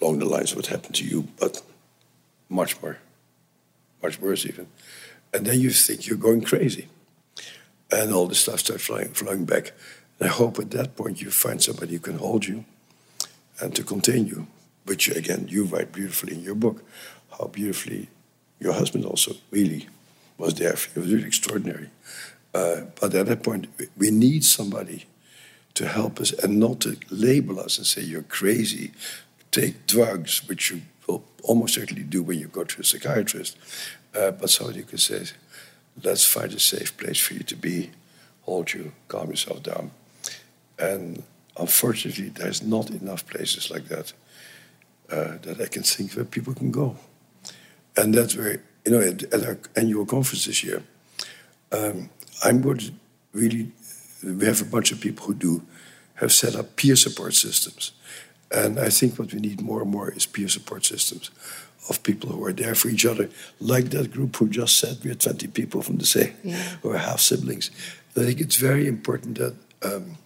along 0.00 0.18
the 0.18 0.24
lines 0.24 0.50
of 0.50 0.56
what 0.56 0.66
happened 0.66 0.94
to 0.96 1.04
you, 1.04 1.28
but 1.38 1.62
much 2.48 2.80
more, 2.82 2.98
much 4.02 4.18
worse 4.18 4.46
even. 4.46 4.66
And 5.32 5.46
then 5.46 5.60
you 5.60 5.70
think 5.70 6.06
you're 6.06 6.16
going 6.16 6.42
crazy. 6.42 6.88
And 7.92 8.12
all 8.12 8.26
the 8.26 8.34
stuff 8.34 8.60
starts 8.60 8.84
flowing, 8.84 9.10
flowing 9.10 9.44
back. 9.44 9.72
I 10.20 10.28
hope 10.28 10.58
at 10.58 10.70
that 10.70 10.96
point 10.96 11.20
you 11.20 11.30
find 11.30 11.62
somebody 11.62 11.92
who 11.94 12.00
can 12.00 12.18
hold 12.18 12.46
you 12.46 12.64
and 13.60 13.74
to 13.74 13.82
continue. 13.82 14.46
Which, 14.86 15.08
again, 15.08 15.46
you 15.48 15.64
write 15.64 15.92
beautifully 15.92 16.34
in 16.34 16.42
your 16.42 16.54
book, 16.54 16.84
how 17.38 17.46
beautifully 17.46 18.08
your 18.60 18.74
husband 18.74 19.06
also 19.06 19.32
really 19.50 19.88
was 20.36 20.54
there 20.54 20.74
you. 20.74 20.88
It 20.94 20.96
was 20.96 21.12
really 21.12 21.26
extraordinary. 21.26 21.88
Uh, 22.52 22.82
but 23.00 23.14
at 23.14 23.26
that 23.26 23.42
point, 23.42 23.68
we 23.96 24.10
need 24.10 24.44
somebody 24.44 25.06
to 25.72 25.88
help 25.88 26.20
us 26.20 26.32
and 26.32 26.60
not 26.60 26.80
to 26.80 26.96
label 27.10 27.58
us 27.58 27.78
and 27.78 27.86
say, 27.86 28.02
you're 28.02 28.22
crazy, 28.22 28.92
take 29.50 29.86
drugs, 29.86 30.46
which 30.48 30.70
you 30.70 30.82
will 31.06 31.24
almost 31.42 31.74
certainly 31.74 32.02
do 32.02 32.22
when 32.22 32.38
you 32.38 32.48
go 32.48 32.64
to 32.64 32.80
a 32.80 32.84
psychiatrist. 32.84 33.56
Uh, 34.14 34.30
but 34.32 34.50
somebody 34.50 34.80
who 34.80 34.84
can 34.84 34.98
say, 34.98 35.24
let's 36.02 36.24
find 36.24 36.52
a 36.52 36.60
safe 36.60 36.96
place 36.96 37.18
for 37.18 37.34
you 37.34 37.42
to 37.42 37.56
be, 37.56 37.90
hold 38.42 38.72
you, 38.74 38.92
calm 39.08 39.30
yourself 39.30 39.62
down. 39.62 39.90
And 40.78 41.22
unfortunately, 41.56 42.30
there's 42.30 42.62
not 42.62 42.90
enough 42.90 43.26
places 43.26 43.70
like 43.70 43.88
that 43.88 44.12
uh, 45.10 45.38
that 45.42 45.60
I 45.60 45.66
can 45.66 45.82
think 45.82 46.12
where 46.12 46.24
people 46.24 46.54
can 46.54 46.70
go. 46.70 46.96
And 47.96 48.14
that's 48.14 48.36
where, 48.36 48.62
you 48.84 48.92
know, 48.92 49.00
at, 49.00 49.22
at 49.24 49.44
our 49.44 49.58
annual 49.76 50.06
conference 50.06 50.46
this 50.46 50.64
year, 50.64 50.82
um, 51.72 52.10
I'm 52.42 52.60
going 52.60 52.78
to 52.78 52.92
really, 53.32 53.70
we 54.22 54.46
have 54.46 54.60
a 54.60 54.64
bunch 54.64 54.92
of 54.92 55.00
people 55.00 55.26
who 55.26 55.34
do, 55.34 55.62
have 56.14 56.32
set 56.32 56.56
up 56.56 56.76
peer 56.76 56.96
support 56.96 57.34
systems. 57.34 57.92
And 58.50 58.78
I 58.78 58.88
think 58.88 59.18
what 59.18 59.32
we 59.32 59.40
need 59.40 59.60
more 59.60 59.82
and 59.82 59.90
more 59.90 60.10
is 60.10 60.26
peer 60.26 60.48
support 60.48 60.84
systems 60.84 61.30
of 61.88 62.02
people 62.02 62.30
who 62.30 62.44
are 62.44 62.52
there 62.52 62.74
for 62.74 62.88
each 62.88 63.04
other, 63.04 63.28
like 63.60 63.90
that 63.90 64.10
group 64.10 64.36
who 64.36 64.48
just 64.48 64.78
said 64.78 64.98
we're 65.04 65.14
20 65.14 65.48
people 65.48 65.82
from 65.82 65.98
the 65.98 66.06
same, 66.06 66.34
yeah. 66.42 66.56
who 66.82 66.90
are 66.90 66.98
half 66.98 67.20
siblings. 67.20 67.70
I 68.16 68.20
think 68.20 68.40
it's 68.40 68.56
very 68.56 68.86
important 68.86 69.38
that 69.38 69.54
um, 69.82 70.16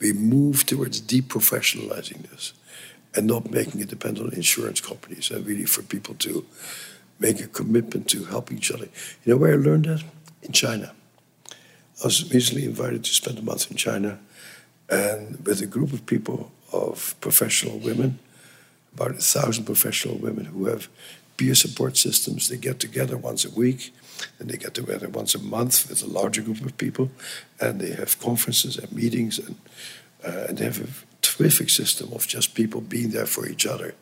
we 0.00 0.12
move 0.12 0.66
towards 0.66 1.00
deprofessionalizing 1.00 2.28
this 2.30 2.52
and 3.14 3.26
not 3.26 3.50
making 3.50 3.80
it 3.80 3.88
depend 3.88 4.18
on 4.18 4.32
insurance 4.32 4.80
companies 4.80 5.30
and 5.30 5.46
really 5.46 5.66
for 5.66 5.82
people 5.82 6.14
to 6.14 6.46
make 7.18 7.40
a 7.40 7.46
commitment 7.48 8.08
to 8.08 8.24
help 8.24 8.50
each 8.50 8.70
other. 8.70 8.88
You 9.24 9.34
know 9.34 9.36
where 9.36 9.52
I 9.52 9.56
learned 9.56 9.84
that? 9.84 10.02
In 10.42 10.52
China. 10.52 10.92
I 12.02 12.04
was 12.06 12.32
recently 12.32 12.64
invited 12.64 13.04
to 13.04 13.10
spend 13.10 13.38
a 13.38 13.42
month 13.42 13.70
in 13.70 13.76
China 13.76 14.18
and 14.88 15.44
with 15.44 15.60
a 15.60 15.66
group 15.66 15.92
of 15.92 16.06
people 16.06 16.50
of 16.72 17.14
professional 17.20 17.78
women, 17.78 18.18
about 18.94 19.10
a 19.10 19.14
thousand 19.14 19.64
professional 19.64 20.16
women 20.16 20.46
who 20.46 20.66
have 20.66 20.88
peer 21.40 21.54
support 21.54 21.96
systems. 21.96 22.48
They 22.48 22.58
get 22.58 22.78
together 22.78 23.16
once 23.16 23.46
a 23.46 23.50
week, 23.50 23.94
and 24.38 24.50
they 24.50 24.58
get 24.58 24.74
together 24.74 25.08
once 25.08 25.34
a 25.34 25.38
month 25.38 25.88
with 25.88 26.02
a 26.02 26.06
larger 26.06 26.42
group 26.42 26.60
of 26.60 26.76
people, 26.76 27.10
and 27.58 27.80
they 27.80 27.92
have 27.92 28.20
conferences 28.20 28.76
and 28.76 28.92
meetings, 28.92 29.38
and, 29.38 29.56
uh, 30.22 30.44
and 30.48 30.58
they 30.58 30.66
have 30.66 30.80
a 30.82 30.88
terrific 31.22 31.70
system 31.70 32.12
of 32.12 32.26
just 32.26 32.54
people 32.54 32.82
being 32.82 33.10
there 33.10 33.24
for 33.24 33.48
each 33.48 33.64
other 33.66 33.94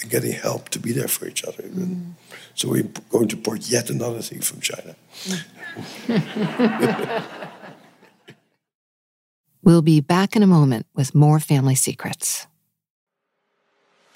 and 0.00 0.10
getting 0.10 0.32
help 0.32 0.70
to 0.70 0.78
be 0.78 0.92
there 0.92 1.08
for 1.08 1.28
each 1.28 1.44
other. 1.44 1.64
Mm. 1.64 2.12
So 2.54 2.70
we're 2.70 2.90
going 3.10 3.28
to 3.28 3.36
import 3.36 3.68
yet 3.68 3.90
another 3.90 4.22
thing 4.22 4.40
from 4.40 4.60
China. 4.60 4.96
we'll 9.62 9.82
be 9.82 10.00
back 10.00 10.34
in 10.36 10.42
a 10.42 10.46
moment 10.46 10.86
with 10.94 11.14
more 11.14 11.38
family 11.38 11.74
secrets. 11.74 12.46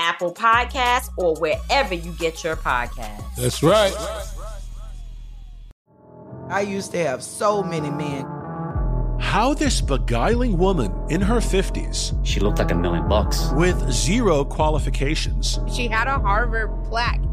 Apple 0.00 0.34
Podcasts, 0.34 1.10
or 1.16 1.36
wherever 1.36 1.94
you 1.94 2.12
get 2.12 2.42
your 2.42 2.56
podcasts. 2.56 3.36
That's 3.36 3.62
right. 3.62 3.94
I 6.48 6.62
used 6.62 6.90
to 6.92 6.98
have 6.98 7.22
so 7.22 7.62
many 7.62 7.90
men 7.90 8.26
how 9.20 9.54
this 9.54 9.80
beguiling 9.80 10.58
woman 10.58 10.92
in 11.08 11.20
her 11.20 11.36
50s, 11.36 12.18
she 12.26 12.40
looked 12.40 12.58
like 12.58 12.72
a 12.72 12.74
million 12.74 13.06
bucks, 13.06 13.50
with 13.52 13.78
zero 13.92 14.44
qualifications, 14.44 15.60
she 15.72 15.86
had 15.86 16.08
a 16.08 16.18
Harvard 16.18 16.70
plaque, 16.84 17.22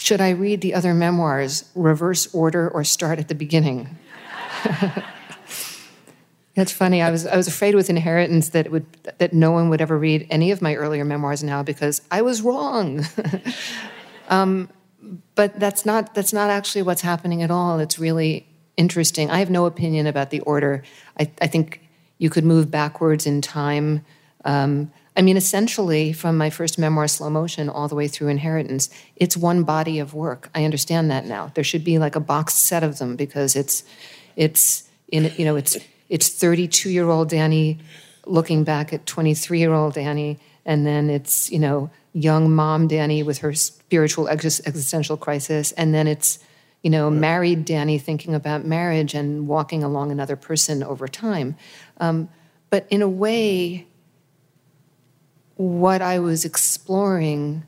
Should 0.00 0.22
I 0.22 0.30
read 0.30 0.62
the 0.62 0.72
other 0.72 0.94
memoirs, 0.94 1.68
reverse 1.74 2.32
order, 2.34 2.70
or 2.70 2.84
start 2.84 3.18
at 3.18 3.28
the 3.28 3.34
beginning? 3.34 3.98
That's 6.54 6.72
funny. 6.72 7.02
I 7.02 7.10
was 7.10 7.26
I 7.26 7.36
was 7.36 7.46
afraid 7.46 7.74
with 7.74 7.90
inheritance 7.90 8.48
that 8.50 8.64
it 8.64 8.72
would 8.72 8.86
that 9.18 9.34
no 9.34 9.50
one 9.50 9.68
would 9.68 9.82
ever 9.82 9.98
read 9.98 10.26
any 10.30 10.52
of 10.52 10.62
my 10.62 10.74
earlier 10.74 11.04
memoirs 11.04 11.44
now 11.44 11.62
because 11.62 12.00
I 12.10 12.22
was 12.22 12.40
wrong. 12.40 13.04
um, 14.30 14.70
but 15.34 15.60
that's 15.60 15.84
not 15.84 16.14
that's 16.14 16.32
not 16.32 16.48
actually 16.48 16.80
what's 16.80 17.02
happening 17.02 17.42
at 17.42 17.50
all. 17.50 17.78
It's 17.78 17.98
really 17.98 18.48
interesting. 18.78 19.30
I 19.30 19.40
have 19.40 19.50
no 19.50 19.66
opinion 19.66 20.06
about 20.06 20.30
the 20.30 20.40
order. 20.40 20.82
I, 21.18 21.30
I 21.42 21.46
think 21.46 21.86
you 22.16 22.30
could 22.30 22.44
move 22.44 22.70
backwards 22.70 23.26
in 23.26 23.42
time. 23.42 24.02
Um, 24.46 24.92
I 25.16 25.22
mean, 25.22 25.36
essentially, 25.36 26.12
from 26.12 26.38
my 26.38 26.50
first 26.50 26.78
memoir, 26.78 27.08
Slow 27.08 27.30
Motion, 27.30 27.68
all 27.68 27.88
the 27.88 27.94
way 27.94 28.06
through 28.06 28.28
Inheritance, 28.28 28.88
it's 29.16 29.36
one 29.36 29.64
body 29.64 29.98
of 29.98 30.14
work. 30.14 30.48
I 30.54 30.64
understand 30.64 31.10
that 31.10 31.26
now. 31.26 31.50
There 31.54 31.64
should 31.64 31.84
be 31.84 31.98
like 31.98 32.14
a 32.14 32.20
boxed 32.20 32.64
set 32.64 32.82
of 32.84 32.98
them 32.98 33.16
because 33.16 33.56
it's, 33.56 33.82
it's 34.36 34.88
in, 35.10 35.32
you 35.36 35.44
know, 35.44 35.56
it's 35.56 35.76
it's 36.10 36.28
32 36.28 36.90
year 36.90 37.08
old 37.08 37.30
Dani 37.30 37.78
looking 38.26 38.64
back 38.64 38.92
at 38.92 39.06
23 39.06 39.58
year 39.58 39.72
old 39.72 39.94
Dani, 39.94 40.38
and 40.66 40.86
then 40.86 41.08
it's 41.08 41.50
you 41.50 41.58
know 41.58 41.90
young 42.12 42.52
mom 42.52 42.88
Dani 42.88 43.24
with 43.24 43.38
her 43.38 43.54
spiritual 43.54 44.28
existential 44.28 45.16
crisis, 45.16 45.72
and 45.72 45.94
then 45.94 46.06
it's 46.06 46.38
you 46.82 46.90
know 46.90 47.10
married 47.10 47.66
Dani 47.66 48.00
thinking 48.00 48.34
about 48.34 48.66
marriage 48.66 49.14
and 49.14 49.48
walking 49.48 49.82
along 49.82 50.10
another 50.10 50.36
person 50.36 50.82
over 50.82 51.08
time. 51.08 51.56
Um, 51.98 52.28
but 52.70 52.86
in 52.90 53.02
a 53.02 53.08
way, 53.08 53.86
what 55.60 56.00
I 56.00 56.18
was 56.18 56.46
exploring 56.46 57.64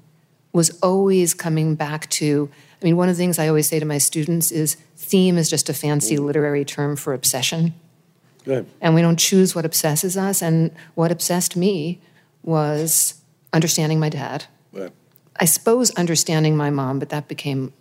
was 0.55 0.71
always 0.83 1.35
coming 1.35 1.75
back 1.75 2.09
to. 2.09 2.49
I 2.81 2.85
mean, 2.87 2.97
one 2.97 3.11
of 3.11 3.17
the 3.17 3.23
things 3.23 3.39
I 3.39 3.49
always 3.49 3.69
say 3.69 3.79
to 3.79 3.85
my 3.85 3.99
students 3.99 4.51
is 4.51 4.79
theme 4.97 5.37
is 5.37 5.51
just 5.51 5.69
a 5.69 5.75
fancy 5.75 6.17
literary 6.17 6.65
term 6.65 6.97
for 6.97 7.13
obsession. 7.13 7.75
Right. 8.47 8.65
And 8.81 8.95
we 8.95 9.03
don't 9.03 9.19
choose 9.19 9.55
what 9.55 9.67
obsesses 9.67 10.17
us. 10.17 10.41
And 10.41 10.71
what 10.95 11.13
obsessed 11.13 11.55
me 11.55 12.01
was 12.43 13.21
understanding 13.53 14.01
my 14.01 14.09
dad. 14.09 14.47
Right. 14.73 14.91
I 15.37 15.45
suppose 15.45 15.91
understanding 15.91 16.57
my 16.57 16.71
mom, 16.71 16.99
but 16.99 17.11
that 17.11 17.29
became 17.29 17.75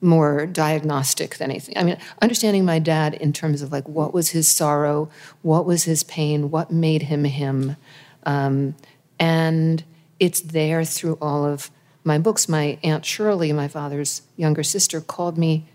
more 0.00 0.46
diagnostic 0.46 1.36
than 1.36 1.50
anything. 1.50 1.76
I 1.76 1.82
mean, 1.82 1.98
understanding 2.22 2.64
my 2.64 2.78
dad 2.78 3.12
in 3.12 3.34
terms 3.34 3.60
of 3.60 3.70
like 3.70 3.86
what 3.86 4.14
was 4.14 4.30
his 4.30 4.48
sorrow, 4.48 5.10
what 5.42 5.66
was 5.66 5.84
his 5.84 6.04
pain, 6.04 6.50
what 6.50 6.70
made 6.70 7.02
him 7.02 7.24
him. 7.24 7.76
Um, 8.24 8.76
and 9.22 9.84
it's 10.18 10.40
there 10.40 10.84
through 10.84 11.16
all 11.22 11.44
of 11.44 11.70
my 12.02 12.18
books. 12.18 12.48
My 12.48 12.76
Aunt 12.82 13.04
Shirley, 13.04 13.52
my 13.52 13.68
father's 13.68 14.22
younger 14.36 14.64
sister, 14.64 15.00
called 15.00 15.38
me 15.38 15.68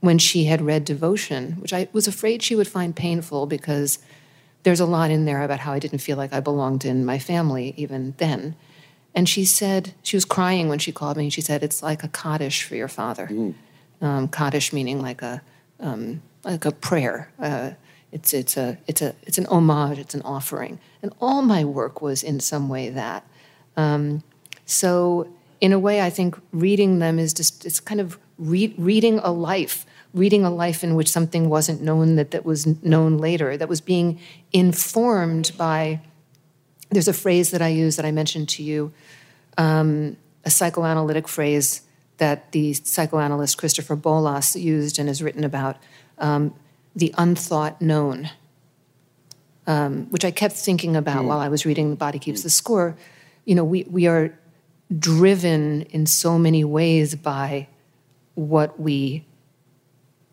when 0.00 0.16
she 0.16 0.44
had 0.44 0.62
read 0.62 0.86
Devotion, 0.86 1.52
which 1.60 1.74
I 1.74 1.88
was 1.92 2.08
afraid 2.08 2.42
she 2.42 2.56
would 2.56 2.66
find 2.66 2.96
painful 2.96 3.44
because 3.44 3.98
there's 4.62 4.80
a 4.80 4.86
lot 4.86 5.10
in 5.10 5.26
there 5.26 5.42
about 5.42 5.60
how 5.60 5.74
I 5.74 5.78
didn't 5.78 5.98
feel 5.98 6.16
like 6.16 6.32
I 6.32 6.40
belonged 6.40 6.86
in 6.86 7.04
my 7.04 7.18
family 7.18 7.74
even 7.76 8.14
then. 8.16 8.56
And 9.14 9.28
she 9.28 9.44
said, 9.44 9.92
she 10.02 10.16
was 10.16 10.24
crying 10.24 10.70
when 10.70 10.78
she 10.78 10.90
called 10.90 11.18
me, 11.18 11.24
and 11.24 11.32
she 11.32 11.42
said, 11.42 11.62
It's 11.62 11.82
like 11.82 12.02
a 12.02 12.08
Kaddish 12.08 12.62
for 12.62 12.76
your 12.76 12.88
father. 12.88 13.28
Mm. 13.30 13.54
Um, 14.00 14.28
Kaddish 14.28 14.72
meaning 14.72 15.02
like 15.02 15.20
a, 15.20 15.42
um, 15.80 16.22
like 16.44 16.64
a 16.64 16.72
prayer. 16.72 17.30
Uh, 17.38 17.72
it's, 18.14 18.32
it's, 18.32 18.56
a, 18.56 18.78
it's, 18.86 19.02
a, 19.02 19.14
it's 19.24 19.36
an 19.36 19.46
homage, 19.46 19.98
it's 19.98 20.14
an 20.14 20.22
offering. 20.22 20.78
And 21.02 21.12
all 21.20 21.42
my 21.42 21.64
work 21.64 22.00
was 22.00 22.22
in 22.22 22.40
some 22.40 22.70
way 22.70 22.88
that. 22.88 23.26
Um, 23.76 24.22
so, 24.64 25.28
in 25.60 25.72
a 25.72 25.78
way, 25.78 26.00
I 26.00 26.08
think 26.08 26.40
reading 26.52 27.00
them 27.00 27.18
is 27.18 27.34
just, 27.34 27.66
it's 27.66 27.80
kind 27.80 28.00
of 28.00 28.18
re- 28.38 28.74
reading 28.78 29.18
a 29.18 29.30
life 29.30 29.84
reading 30.14 30.44
a 30.44 30.50
life 30.50 30.84
in 30.84 30.94
which 30.94 31.10
something 31.10 31.50
wasn't 31.50 31.82
known 31.82 32.14
that, 32.14 32.30
that 32.30 32.44
was 32.44 32.66
known 32.84 33.18
later, 33.18 33.56
that 33.56 33.68
was 33.68 33.80
being 33.80 34.18
informed 34.52 35.50
by. 35.58 36.00
There's 36.90 37.08
a 37.08 37.12
phrase 37.12 37.50
that 37.50 37.60
I 37.60 37.68
use 37.68 37.96
that 37.96 38.06
I 38.06 38.12
mentioned 38.12 38.48
to 38.50 38.62
you, 38.62 38.92
um, 39.58 40.16
a 40.44 40.50
psychoanalytic 40.50 41.26
phrase 41.26 41.82
that 42.18 42.52
the 42.52 42.74
psychoanalyst 42.74 43.58
Christopher 43.58 43.96
Bollas 43.96 44.60
used 44.60 45.00
and 45.00 45.08
has 45.08 45.20
written 45.20 45.42
about 45.42 45.78
um, 46.18 46.54
the 46.94 47.14
unthought 47.18 47.80
known, 47.80 48.30
um, 49.66 50.06
which 50.10 50.24
I 50.24 50.30
kept 50.30 50.54
thinking 50.54 50.96
about 50.96 51.24
mm. 51.24 51.28
while 51.28 51.40
I 51.40 51.48
was 51.48 51.66
reading 51.66 51.90
The 51.90 51.96
Body 51.96 52.18
Keeps 52.18 52.40
mm. 52.40 52.44
the 52.44 52.50
Score. 52.50 52.96
You 53.44 53.54
know, 53.54 53.64
we, 53.64 53.84
we 53.84 54.06
are 54.06 54.38
driven 54.98 55.82
in 55.82 56.06
so 56.06 56.38
many 56.38 56.64
ways 56.64 57.14
by 57.14 57.68
what 58.34 58.78
we 58.78 59.24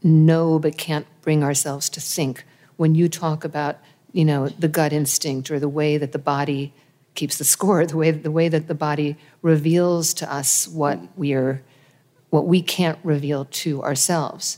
know 0.04 0.60
but 0.60 0.78
can't 0.78 1.06
bring 1.22 1.44
ourselves 1.44 1.90
to 1.90 2.02
think. 2.02 2.44
When 2.78 2.96
you 2.96 3.10
talk 3.10 3.44
about, 3.44 3.78
you 4.12 4.26
know, 4.26 4.50
the 4.50 4.68
gut 4.68 4.94
instinct 4.94 5.52
or 5.52 5.60
the 5.60 5.70
way 5.70 5.98
that 5.98 6.12
the 6.12 6.20
body 6.20 6.74
keeps 7.14 7.38
the 7.38 7.44
score, 7.44 7.86
the 7.86 7.98
way 7.98 8.12
the 8.12 8.32
way 8.32 8.50
that 8.50 8.68
the 8.68 8.76
body 8.76 9.18
reveals 9.42 10.14
to 10.16 10.34
us 10.34 10.68
what 10.68 11.00
we're 11.16 11.64
what 12.30 12.48
we 12.48 12.62
can't 12.62 12.98
reveal 13.04 13.46
to 13.46 13.84
ourselves. 13.84 14.58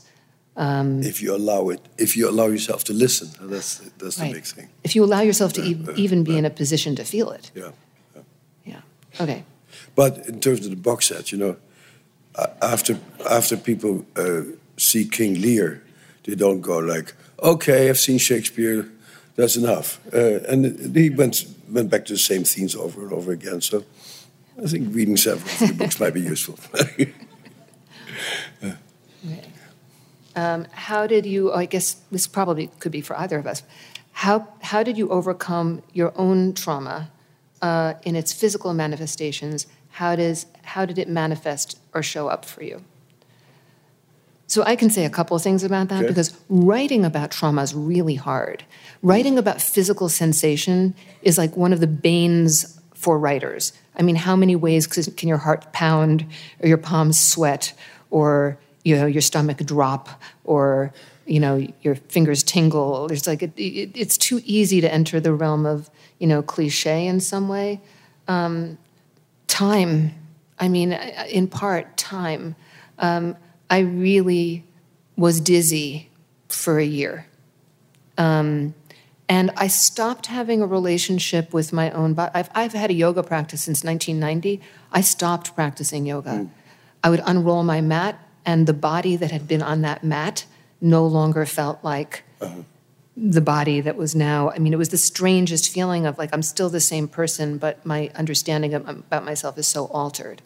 Um, 0.56 1.02
if 1.02 1.20
you 1.20 1.34
allow 1.34 1.70
it, 1.70 1.80
if 1.98 2.16
you 2.16 2.28
allow 2.28 2.46
yourself 2.46 2.84
to 2.84 2.92
listen, 2.92 3.28
that's 3.50 3.78
that's 3.98 4.18
right. 4.18 4.28
the 4.28 4.34
big 4.34 4.44
thing. 4.44 4.68
If 4.82 4.94
you 4.94 5.04
allow 5.04 5.20
yourself 5.20 5.52
to 5.54 5.62
e- 5.62 5.84
even 5.96 6.22
be 6.24 6.38
in 6.38 6.44
a 6.44 6.50
position 6.50 6.94
to 6.96 7.04
feel 7.04 7.30
it. 7.30 7.50
Yeah. 7.54 7.70
Yeah. 8.14 8.22
yeah. 8.64 9.22
Okay. 9.22 9.44
But 9.94 10.26
in 10.28 10.40
terms 10.40 10.64
of 10.64 10.70
the 10.70 10.76
box 10.76 11.06
set, 11.06 11.32
you 11.32 11.38
know, 11.38 11.56
after 12.62 12.98
after 13.28 13.56
people 13.56 14.06
uh, 14.16 14.42
see 14.76 15.08
King 15.08 15.40
Lear, 15.40 15.82
they 16.24 16.34
don't 16.34 16.60
go 16.60 16.78
like, 16.78 17.14
okay, 17.38 17.88
I've 17.88 17.98
seen 17.98 18.18
Shakespeare, 18.18 18.88
that's 19.36 19.56
enough. 19.56 20.00
Uh, 20.12 20.40
and 20.48 20.96
he 20.96 21.10
went, 21.10 21.46
went 21.68 21.90
back 21.90 22.04
to 22.06 22.12
the 22.14 22.18
same 22.18 22.44
themes 22.44 22.74
over 22.74 23.02
and 23.02 23.12
over 23.12 23.32
again. 23.32 23.60
So 23.60 23.84
I 24.62 24.66
think 24.66 24.94
reading 24.94 25.16
several 25.16 25.50
of 25.50 25.76
the 25.76 25.84
books 25.84 26.00
might 26.00 26.14
be 26.14 26.20
useful. 26.22 26.58
yeah. 28.62 28.74
Um, 30.36 30.66
how 30.72 31.06
did 31.06 31.26
you, 31.26 31.52
oh, 31.52 31.56
I 31.56 31.66
guess 31.66 31.94
this 32.10 32.26
probably 32.26 32.68
could 32.78 32.92
be 32.92 33.00
for 33.00 33.18
either 33.18 33.38
of 33.38 33.46
us, 33.46 33.62
how, 34.12 34.48
how 34.62 34.82
did 34.82 34.96
you 34.96 35.08
overcome 35.10 35.82
your 35.92 36.12
own 36.16 36.54
trauma 36.54 37.10
uh, 37.62 37.94
in 38.02 38.16
its 38.16 38.32
physical 38.32 38.74
manifestations? 38.74 39.66
How, 39.90 40.16
does, 40.16 40.46
how 40.62 40.84
did 40.84 40.98
it 40.98 41.08
manifest 41.08 41.78
or 41.92 42.02
show 42.02 42.28
up 42.28 42.44
for 42.44 42.62
you? 42.62 42.84
So 44.46 44.62
I 44.62 44.76
can 44.76 44.90
say 44.90 45.04
a 45.04 45.10
couple 45.10 45.36
of 45.36 45.42
things 45.42 45.64
about 45.64 45.88
that 45.88 46.04
okay. 46.04 46.08
because 46.08 46.38
writing 46.48 47.04
about 47.04 47.30
trauma 47.30 47.62
is 47.62 47.74
really 47.74 48.14
hard. 48.14 48.64
Writing 49.02 49.38
about 49.38 49.60
physical 49.60 50.08
sensation 50.08 50.94
is 51.22 51.38
like 51.38 51.56
one 51.56 51.72
of 51.72 51.80
the 51.80 51.86
banes 51.86 52.80
for 52.94 53.18
writers. 53.18 53.72
I 53.96 54.02
mean, 54.02 54.16
how 54.16 54.36
many 54.36 54.54
ways 54.54 54.86
can 54.86 55.28
your 55.28 55.38
heart 55.38 55.72
pound 55.72 56.26
or 56.60 56.68
your 56.68 56.78
palms 56.78 57.18
sweat 57.18 57.72
or 58.10 58.58
you 58.84 58.96
know 58.96 59.06
your 59.06 59.22
stomach 59.22 59.58
drop 59.58 60.08
or 60.44 60.92
you 61.26 61.40
know 61.40 61.66
your 61.82 61.96
fingers 61.96 62.42
tingle? 62.42 63.08
There's 63.08 63.26
like 63.26 63.42
it, 63.42 63.52
it, 63.56 63.90
it's 63.94 64.16
too 64.16 64.40
easy 64.44 64.80
to 64.80 64.92
enter 64.92 65.20
the 65.20 65.32
realm 65.32 65.66
of 65.66 65.90
you 66.18 66.26
know 66.26 66.42
cliche 66.42 67.06
in 67.06 67.20
some 67.20 67.48
way. 67.48 67.80
Um, 68.28 68.78
time, 69.46 70.14
I 70.58 70.68
mean, 70.68 70.92
in 70.92 71.48
part, 71.48 71.96
time. 71.96 72.56
Um, 72.98 73.36
I 73.68 73.80
really 73.80 74.64
was 75.16 75.40
dizzy 75.40 76.10
for 76.48 76.78
a 76.78 76.84
year. 76.84 77.26
Um, 78.16 78.74
and 79.28 79.50
I 79.56 79.68
stopped 79.68 80.26
having 80.26 80.60
a 80.60 80.66
relationship 80.66 81.54
with 81.54 81.72
my 81.72 81.90
own 81.90 82.14
body. 82.14 82.30
I've, 82.34 82.50
I've, 82.54 82.72
had 82.72 82.90
a 82.90 82.94
yoga 82.94 83.22
practice 83.22 83.62
since 83.62 83.82
1990. 83.82 84.60
I 84.92 85.00
stopped 85.00 85.54
practicing 85.54 86.06
yoga. 86.06 86.30
Mm. 86.30 86.50
I 87.02 87.10
would 87.10 87.22
unroll 87.24 87.64
my 87.64 87.80
mat, 87.80 88.18
and 88.44 88.66
the 88.66 88.74
body 88.74 89.16
that 89.16 89.30
had 89.30 89.48
been 89.48 89.62
on 89.62 89.82
that 89.82 90.04
mat 90.04 90.44
no 90.80 91.06
longer 91.06 91.46
felt 91.46 91.82
like 91.82 92.24
uh-huh. 92.40 92.62
the 93.16 93.40
body 93.40 93.80
that 93.80 93.96
was 93.96 94.14
now. 94.14 94.50
I 94.50 94.58
mean, 94.58 94.72
it 94.72 94.78
was 94.78 94.90
the 94.90 94.98
strangest 94.98 95.72
feeling 95.72 96.06
of 96.06 96.18
like 96.18 96.30
I'm 96.32 96.42
still 96.42 96.68
the 96.68 96.80
same 96.80 97.08
person, 97.08 97.58
but 97.58 97.84
my 97.86 98.10
understanding 98.14 98.74
of, 98.74 98.88
about 98.88 99.24
myself 99.24 99.56
is 99.58 99.66
so 99.66 99.86
altered. 99.86 100.42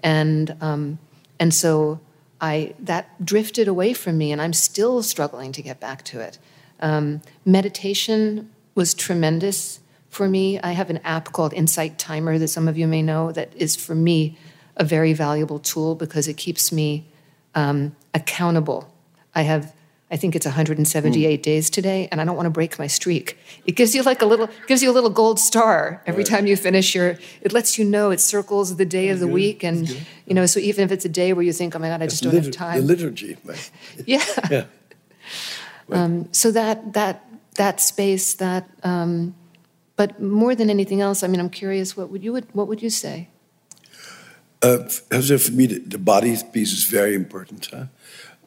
And, 0.00 0.56
um, 0.60 0.98
and 1.40 1.54
so 1.54 2.00
I 2.40 2.74
that 2.78 3.24
drifted 3.24 3.66
away 3.66 3.92
from 3.92 4.18
me, 4.18 4.30
and 4.32 4.40
I'm 4.40 4.52
still 4.52 5.02
struggling 5.02 5.52
to 5.52 5.62
get 5.62 5.80
back 5.80 6.04
to 6.04 6.20
it. 6.20 6.38
Um, 6.80 7.22
meditation 7.44 8.50
was 8.74 8.94
tremendous 8.94 9.80
for 10.08 10.28
me. 10.28 10.58
I 10.60 10.72
have 10.72 10.90
an 10.90 10.98
app 10.98 11.32
called 11.32 11.52
Insight 11.52 11.98
Timer 11.98 12.38
that 12.38 12.48
some 12.48 12.68
of 12.68 12.78
you 12.78 12.86
may 12.86 13.02
know 13.02 13.32
that 13.32 13.52
is 13.56 13.74
for 13.74 13.94
me 13.94 14.38
a 14.76 14.84
very 14.84 15.12
valuable 15.12 15.58
tool 15.58 15.96
because 15.96 16.28
it 16.28 16.36
keeps 16.36 16.70
me 16.70 17.07
um, 17.58 17.96
accountable. 18.14 18.92
I 19.34 19.42
have 19.42 19.74
I 20.10 20.16
think 20.16 20.34
it's 20.34 20.46
178 20.46 20.88
mm. 20.88 21.42
days 21.42 21.68
today, 21.68 22.08
and 22.10 22.18
I 22.18 22.24
don't 22.24 22.34
want 22.34 22.46
to 22.46 22.50
break 22.50 22.78
my 22.78 22.86
streak. 22.86 23.36
It 23.66 23.72
gives 23.72 23.94
you 23.94 24.02
like 24.02 24.22
a 24.22 24.26
little 24.26 24.48
gives 24.66 24.82
you 24.82 24.90
a 24.90 24.96
little 24.98 25.10
gold 25.10 25.38
star 25.38 26.02
every 26.06 26.24
right. 26.24 26.30
time 26.32 26.46
you 26.46 26.56
finish 26.56 26.94
your. 26.94 27.18
It 27.42 27.52
lets 27.52 27.78
you 27.78 27.84
know 27.84 28.10
it 28.10 28.20
circles 28.20 28.76
the 28.76 28.86
day 28.86 29.10
of 29.10 29.20
the 29.20 29.26
good. 29.26 29.34
week, 29.34 29.64
and 29.64 29.86
you 30.26 30.34
know. 30.34 30.46
So 30.46 30.60
even 30.60 30.84
if 30.84 30.92
it's 30.92 31.04
a 31.04 31.10
day 31.10 31.34
where 31.34 31.44
you 31.44 31.52
think, 31.52 31.76
"Oh 31.76 31.78
my 31.78 31.88
God, 31.88 32.00
I 32.00 32.06
just 32.06 32.22
don't 32.22 32.32
litur- 32.32 32.44
have 32.44 32.52
time," 32.52 32.80
the 32.80 32.86
liturgy, 32.86 33.36
yeah. 34.06 34.24
yeah. 34.50 34.56
Right. 34.60 34.66
Um, 35.90 36.28
so 36.32 36.50
that 36.50 36.92
that 36.92 37.24
that 37.54 37.80
space 37.80 38.34
that, 38.34 38.68
um, 38.82 39.34
but 39.96 40.20
more 40.20 40.54
than 40.54 40.68
anything 40.68 41.00
else, 41.00 41.22
I 41.22 41.28
mean, 41.28 41.40
I'm 41.40 41.48
curious. 41.48 41.96
What 41.96 42.10
would 42.10 42.22
you 42.22 42.32
would 42.34 42.46
what 42.52 42.68
would 42.68 42.82
you 42.82 42.90
say? 42.90 43.28
Uh, 44.60 44.78
for 44.88 45.52
me, 45.52 45.66
the, 45.66 45.78
the 45.78 45.98
body 45.98 46.36
piece 46.52 46.72
is 46.72 46.84
very 46.84 47.14
important. 47.14 47.68
Huh? 47.72 47.84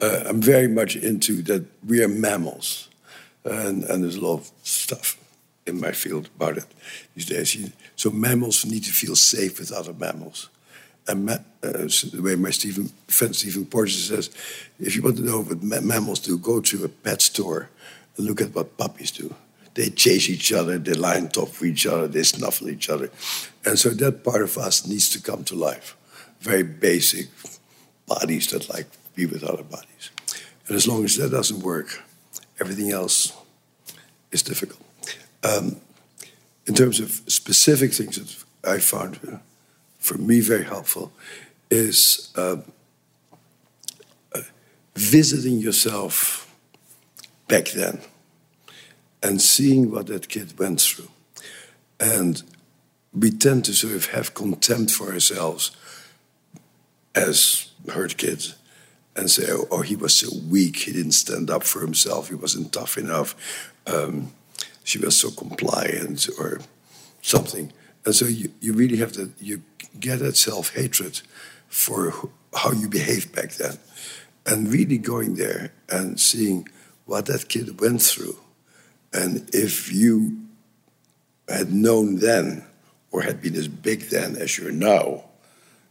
uh, 0.01 0.23
I'm 0.25 0.41
very 0.41 0.67
much 0.67 0.95
into 0.95 1.41
that 1.43 1.65
we 1.85 2.03
are 2.03 2.07
mammals, 2.07 2.89
and, 3.45 3.83
and 3.83 4.03
there's 4.03 4.15
a 4.15 4.21
lot 4.21 4.39
of 4.39 4.51
stuff 4.63 5.17
in 5.67 5.79
my 5.79 5.91
field 5.91 6.29
about 6.35 6.57
it 6.57 6.65
these 7.15 7.25
days. 7.25 7.71
So 7.95 8.09
mammals 8.09 8.65
need 8.65 8.83
to 8.85 8.91
feel 8.91 9.15
safe 9.15 9.59
with 9.59 9.71
other 9.71 9.93
mammals. 9.93 10.49
And 11.07 11.25
ma- 11.25 11.37
uh, 11.63 11.87
so 11.87 12.07
the 12.07 12.21
way 12.21 12.35
my 12.35 12.49
Stephen, 12.49 12.91
friend 13.07 13.35
Stephen 13.35 13.65
Porges 13.65 14.05
says, 14.05 14.29
if 14.79 14.95
you 14.95 15.03
want 15.03 15.17
to 15.17 15.23
know 15.23 15.43
what 15.43 15.61
ma- 15.61 15.81
mammals 15.81 16.19
do, 16.19 16.37
go 16.37 16.61
to 16.61 16.83
a 16.83 16.89
pet 16.89 17.21
store 17.21 17.69
and 18.17 18.25
look 18.25 18.41
at 18.41 18.55
what 18.55 18.77
puppies 18.77 19.11
do. 19.11 19.33
They 19.73 19.89
chase 19.89 20.29
each 20.29 20.51
other, 20.51 20.77
they 20.77 20.93
lie 20.93 21.17
on 21.17 21.29
top 21.29 21.49
of 21.49 21.63
each 21.63 21.85
other, 21.85 22.07
they 22.07 22.23
snuffle 22.23 22.69
each 22.69 22.89
other. 22.89 23.09
And 23.65 23.79
so 23.79 23.89
that 23.89 24.23
part 24.23 24.41
of 24.41 24.57
us 24.57 24.85
needs 24.85 25.09
to 25.11 25.21
come 25.21 25.43
to 25.45 25.55
life. 25.55 25.95
Very 26.41 26.63
basic 26.63 27.27
bodies 28.05 28.47
that 28.47 28.69
like 28.69 28.87
be 29.15 29.25
with 29.25 29.43
other 29.43 29.63
bodies. 29.63 30.11
And 30.67 30.75
as 30.75 30.87
long 30.87 31.03
as 31.05 31.15
that 31.17 31.31
doesn't 31.31 31.61
work, 31.61 32.03
everything 32.59 32.91
else 32.91 33.33
is 34.31 34.43
difficult. 34.43 34.81
Um, 35.43 35.77
in 36.67 36.73
terms 36.73 36.99
of 36.99 37.09
specific 37.27 37.93
things 37.93 38.15
that 38.17 38.69
I 38.69 38.79
found 38.79 39.39
for 39.99 40.17
me 40.17 40.41
very 40.41 40.63
helpful, 40.63 41.11
is 41.69 42.33
uh, 42.35 42.57
visiting 44.95 45.59
yourself 45.59 46.53
back 47.47 47.69
then 47.69 48.01
and 49.23 49.41
seeing 49.41 49.91
what 49.91 50.07
that 50.07 50.27
kid 50.27 50.57
went 50.59 50.81
through. 50.81 51.09
And 51.99 52.41
we 53.13 53.29
tend 53.29 53.65
to 53.65 53.73
sort 53.73 53.93
of 53.93 54.07
have 54.07 54.33
contempt 54.33 54.91
for 54.91 55.11
ourselves 55.11 55.71
as 57.15 57.71
hurt 57.89 58.17
kids 58.17 58.55
and 59.15 59.29
say, 59.29 59.45
oh, 59.49 59.67
oh, 59.71 59.81
he 59.81 59.95
was 59.95 60.13
so 60.13 60.29
weak, 60.49 60.77
he 60.77 60.93
didn't 60.93 61.11
stand 61.11 61.49
up 61.49 61.63
for 61.63 61.81
himself, 61.81 62.29
he 62.29 62.35
wasn't 62.35 62.71
tough 62.71 62.97
enough, 62.97 63.35
um, 63.87 64.31
she 64.83 64.97
was 64.97 65.19
so 65.19 65.29
compliant, 65.31 66.29
or 66.39 66.61
something. 67.21 67.71
And 68.05 68.15
so 68.15 68.25
you, 68.25 68.51
you 68.61 68.73
really 68.73 68.97
have 68.97 69.11
to, 69.13 69.31
you 69.39 69.63
get 69.99 70.19
that 70.19 70.35
self 70.35 70.73
hatred 70.75 71.21
for 71.67 72.29
how 72.53 72.71
you 72.71 72.89
behaved 72.89 73.33
back 73.33 73.51
then. 73.53 73.77
And 74.45 74.67
really 74.67 74.97
going 74.97 75.35
there 75.35 75.71
and 75.87 76.19
seeing 76.19 76.67
what 77.05 77.27
that 77.27 77.47
kid 77.47 77.79
went 77.79 78.01
through. 78.01 78.37
And 79.13 79.49
if 79.53 79.93
you 79.93 80.47
had 81.47 81.71
known 81.71 82.17
then, 82.17 82.65
or 83.11 83.21
had 83.21 83.41
been 83.41 83.55
as 83.55 83.67
big 83.67 84.03
then 84.03 84.35
as 84.37 84.57
you're 84.57 84.71
now, 84.71 85.25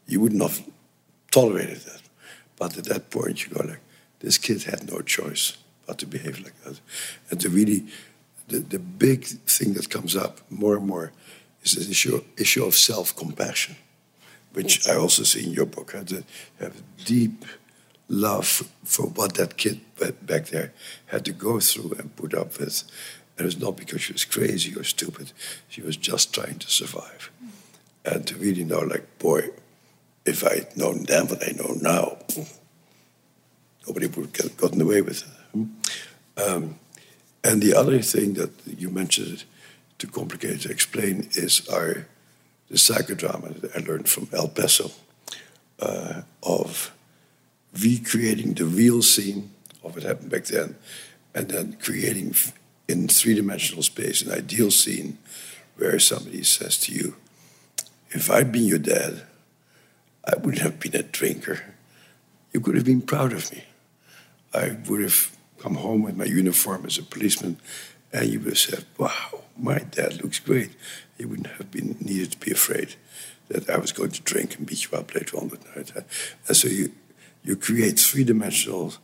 you 0.06 0.20
wouldn't 0.20 0.42
have 0.42 0.62
tolerated 1.30 1.78
that. 1.80 2.02
But 2.56 2.76
at 2.76 2.84
that 2.84 3.10
point, 3.10 3.44
you 3.44 3.54
go 3.54 3.64
like, 3.64 3.80
this 4.20 4.38
kid 4.38 4.64
had 4.64 4.90
no 4.90 5.00
choice 5.00 5.56
but 5.86 5.98
to 5.98 6.06
behave 6.06 6.40
like 6.40 6.62
that. 6.64 6.80
And 7.30 7.40
to 7.40 7.48
really, 7.48 7.86
the, 8.48 8.58
the 8.58 8.78
big 8.78 9.24
thing 9.24 9.72
that 9.74 9.88
comes 9.90 10.14
up 10.14 10.40
more 10.50 10.76
and 10.76 10.86
more 10.86 11.12
is 11.62 11.72
this 11.72 11.88
issue, 11.88 12.22
issue 12.36 12.64
of 12.64 12.74
self-compassion, 12.74 13.76
which 14.52 14.88
I 14.88 14.94
also 14.94 15.22
see 15.22 15.44
in 15.44 15.52
your 15.52 15.66
book. 15.66 15.92
To 16.06 16.24
have 16.58 16.82
deep 17.04 17.44
love 18.08 18.68
for 18.84 19.06
what 19.06 19.34
that 19.34 19.56
kid 19.56 19.80
back 19.98 20.46
there 20.46 20.72
had 21.06 21.24
to 21.24 21.32
go 21.32 21.60
through 21.60 21.94
and 21.98 22.14
put 22.16 22.34
up 22.34 22.58
with. 22.58 22.82
And 23.38 23.46
it's 23.46 23.58
not 23.58 23.76
because 23.76 24.02
she 24.02 24.12
was 24.12 24.24
crazy 24.24 24.74
or 24.76 24.84
stupid. 24.84 25.32
She 25.68 25.80
was 25.80 25.96
just 25.96 26.34
trying 26.34 26.58
to 26.58 26.68
survive. 26.68 27.30
And 28.04 28.26
to 28.26 28.36
really 28.36 28.64
know, 28.64 28.80
like, 28.80 29.18
boy, 29.18 29.50
if 30.24 30.44
I'd 30.44 30.76
known 30.76 31.04
then 31.04 31.26
what 31.26 31.46
I 31.46 31.52
know 31.52 31.76
now, 31.80 32.18
nobody 33.86 34.06
would 34.06 34.36
have 34.36 34.56
gotten 34.56 34.80
away 34.80 35.00
with 35.00 35.24
it. 35.24 36.40
Um, 36.40 36.78
and 37.42 37.62
the 37.62 37.74
other 37.74 38.00
thing 38.00 38.34
that 38.34 38.50
you 38.66 38.90
mentioned, 38.90 39.44
too 39.98 40.08
complicated 40.08 40.62
to 40.62 40.70
explain, 40.70 41.28
is 41.32 41.66
our 41.68 42.06
the 42.68 42.76
psychodrama 42.76 43.60
that 43.60 43.74
I 43.74 43.80
learned 43.80 44.08
from 44.08 44.28
Al 44.32 44.48
Pesso 44.48 44.92
uh, 45.80 46.22
of 46.42 46.92
recreating 47.82 48.54
the 48.54 48.64
real 48.64 49.02
scene 49.02 49.50
of 49.82 49.94
what 49.94 50.04
happened 50.04 50.30
back 50.30 50.44
then, 50.44 50.76
and 51.34 51.48
then 51.48 51.76
creating 51.82 52.34
in 52.86 53.08
three 53.08 53.34
dimensional 53.34 53.82
space 53.82 54.22
an 54.22 54.30
ideal 54.30 54.70
scene 54.70 55.18
where 55.76 55.98
somebody 55.98 56.44
says 56.44 56.78
to 56.78 56.92
you, 56.92 57.16
"If 58.10 58.30
I'd 58.30 58.52
been 58.52 58.64
your 58.64 58.78
dad." 58.78 59.22
I 60.30 60.36
wouldn't 60.36 60.62
have 60.62 60.78
been 60.78 60.94
a 60.94 61.02
drinker. 61.02 61.74
You 62.52 62.60
could 62.60 62.76
have 62.76 62.84
been 62.84 63.02
proud 63.02 63.32
of 63.32 63.50
me. 63.52 63.64
I 64.54 64.76
would 64.88 65.02
have 65.02 65.36
come 65.58 65.74
home 65.74 66.02
with 66.02 66.16
my 66.16 66.24
uniform 66.24 66.86
as 66.86 66.98
a 66.98 67.02
policeman, 67.02 67.58
and 68.12 68.28
you 68.28 68.38
would 68.40 68.50
have 68.50 68.58
said, 68.58 68.84
Wow, 68.98 69.42
my 69.56 69.78
dad 69.78 70.22
looks 70.22 70.38
great. 70.38 70.70
You 71.18 71.28
wouldn't 71.28 71.48
have 71.48 71.70
been 71.70 71.96
needed 72.00 72.32
to 72.32 72.38
be 72.38 72.50
afraid 72.52 72.94
that 73.48 73.68
I 73.68 73.78
was 73.78 73.92
going 73.92 74.10
to 74.12 74.22
drink 74.22 74.56
and 74.56 74.66
beat 74.66 74.84
you 74.84 74.96
up 74.96 75.14
later 75.14 75.36
on 75.36 75.48
that 75.48 75.76
night. 75.76 75.92
And 76.46 76.56
so 76.56 76.68
you, 76.68 76.92
you 77.42 77.56
create 77.56 77.98
three 77.98 78.24
dimensional 78.24 78.94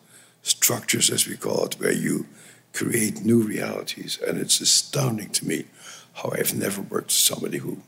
structures, 0.43 1.11
as 1.11 1.27
we 1.27 1.37
call 1.37 1.67
it, 1.67 1.75
where 1.81 1.93
you 1.93 2.27
create 2.73 3.25
new 3.25 3.43
realities. 3.43 4.19
And 4.27 4.39
it's 4.39 4.61
astounding 4.61 5.31
to 5.31 5.47
me 5.47 5.65
how 6.15 6.33
I've 6.33 6.55
never 6.55 6.81
worked 6.81 7.09
with 7.09 7.13
somebody 7.13 7.59
who 7.59 7.83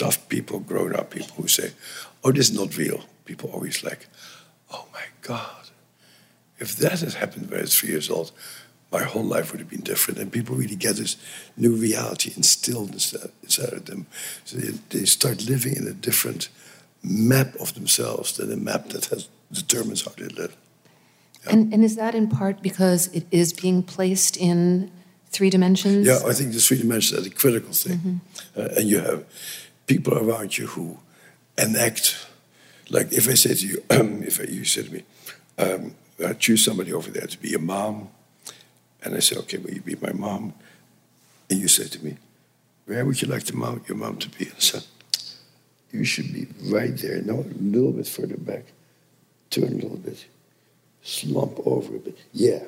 tough 0.00 0.28
people, 0.28 0.60
grown 0.60 0.94
up 0.96 1.10
people 1.10 1.34
who 1.36 1.48
say, 1.48 1.72
oh, 2.24 2.32
this 2.32 2.48
is 2.48 2.56
not 2.58 2.76
real. 2.78 3.00
People 3.26 3.50
always 3.50 3.84
like, 3.84 4.08
oh 4.72 4.86
my 4.94 5.04
God, 5.20 5.64
if 6.58 6.76
that 6.76 7.00
had 7.00 7.14
happened 7.14 7.50
when 7.50 7.58
I 7.58 7.62
was 7.62 7.78
three 7.78 7.90
years 7.90 8.08
old, 8.08 8.32
my 8.90 9.02
whole 9.02 9.28
life 9.36 9.52
would 9.52 9.60
have 9.60 9.68
been 9.68 9.82
different. 9.82 10.18
And 10.18 10.32
people 10.32 10.56
really 10.56 10.74
get 10.74 10.96
this 10.96 11.16
new 11.56 11.74
reality 11.76 12.32
instilled 12.34 12.92
inside 12.94 13.72
of 13.72 13.84
them. 13.84 14.06
So 14.44 14.56
they, 14.56 14.72
they 14.88 15.04
start 15.04 15.48
living 15.48 15.76
in 15.76 15.86
a 15.86 15.92
different 15.92 16.48
map 17.02 17.54
of 17.60 17.74
themselves 17.74 18.32
than 18.36 18.50
a 18.52 18.56
map 18.56 18.88
that 18.88 19.06
has, 19.06 19.28
determines 19.52 20.04
how 20.04 20.12
they 20.16 20.28
live. 20.28 20.56
Yeah. 21.44 21.52
And, 21.52 21.74
and 21.74 21.84
is 21.84 21.96
that 21.96 22.14
in 22.14 22.28
part 22.28 22.62
because 22.62 23.08
it 23.08 23.26
is 23.30 23.52
being 23.52 23.82
placed 23.82 24.36
in 24.36 24.90
three 25.28 25.50
dimensions? 25.50 26.06
Yeah, 26.06 26.20
I 26.26 26.32
think 26.32 26.52
the 26.52 26.60
three 26.60 26.78
dimensions 26.78 27.20
are 27.20 27.22
the 27.22 27.30
critical 27.30 27.72
thing. 27.72 27.98
Mm-hmm. 27.98 28.60
Uh, 28.60 28.78
and 28.78 28.88
you 28.88 29.00
have 29.00 29.24
people 29.90 30.16
around 30.16 30.56
you 30.56 30.68
who 30.68 30.96
enact, 31.58 32.24
like 32.90 33.12
if 33.12 33.28
I 33.28 33.34
say 33.34 33.54
to 33.54 33.66
you, 33.66 33.82
if 34.24 34.38
you 34.38 34.64
say 34.64 34.84
to 34.84 34.92
me, 34.92 35.02
um, 35.58 35.96
I 36.24 36.32
choose 36.34 36.64
somebody 36.64 36.92
over 36.92 37.10
there 37.10 37.26
to 37.26 37.38
be 37.38 37.54
a 37.54 37.58
mom, 37.58 38.08
and 39.02 39.16
I 39.16 39.18
say, 39.18 39.36
okay, 39.38 39.58
will 39.58 39.72
you 39.72 39.80
be 39.80 39.96
my 39.96 40.12
mom? 40.12 40.54
And 41.48 41.58
you 41.58 41.66
say 41.66 41.88
to 41.88 42.04
me, 42.04 42.18
where 42.86 43.04
would 43.04 43.20
you 43.20 43.26
like 43.26 43.42
to 43.44 43.56
mom, 43.56 43.82
your 43.88 43.96
mom 43.96 44.18
to 44.18 44.28
be? 44.28 44.44
And 44.44 44.54
I 44.54 44.60
said, 44.60 44.84
you 45.90 46.04
should 46.04 46.32
be 46.32 46.46
right 46.66 46.96
there, 46.96 47.20
no, 47.22 47.40
a 47.40 47.58
little 47.60 47.90
bit 47.90 48.06
further 48.06 48.36
back, 48.36 48.66
turn 49.50 49.72
a 49.72 49.82
little 49.82 49.96
bit, 49.96 50.24
slump 51.02 51.58
over 51.66 51.96
a 51.96 51.98
bit. 51.98 52.16
Yeah. 52.32 52.62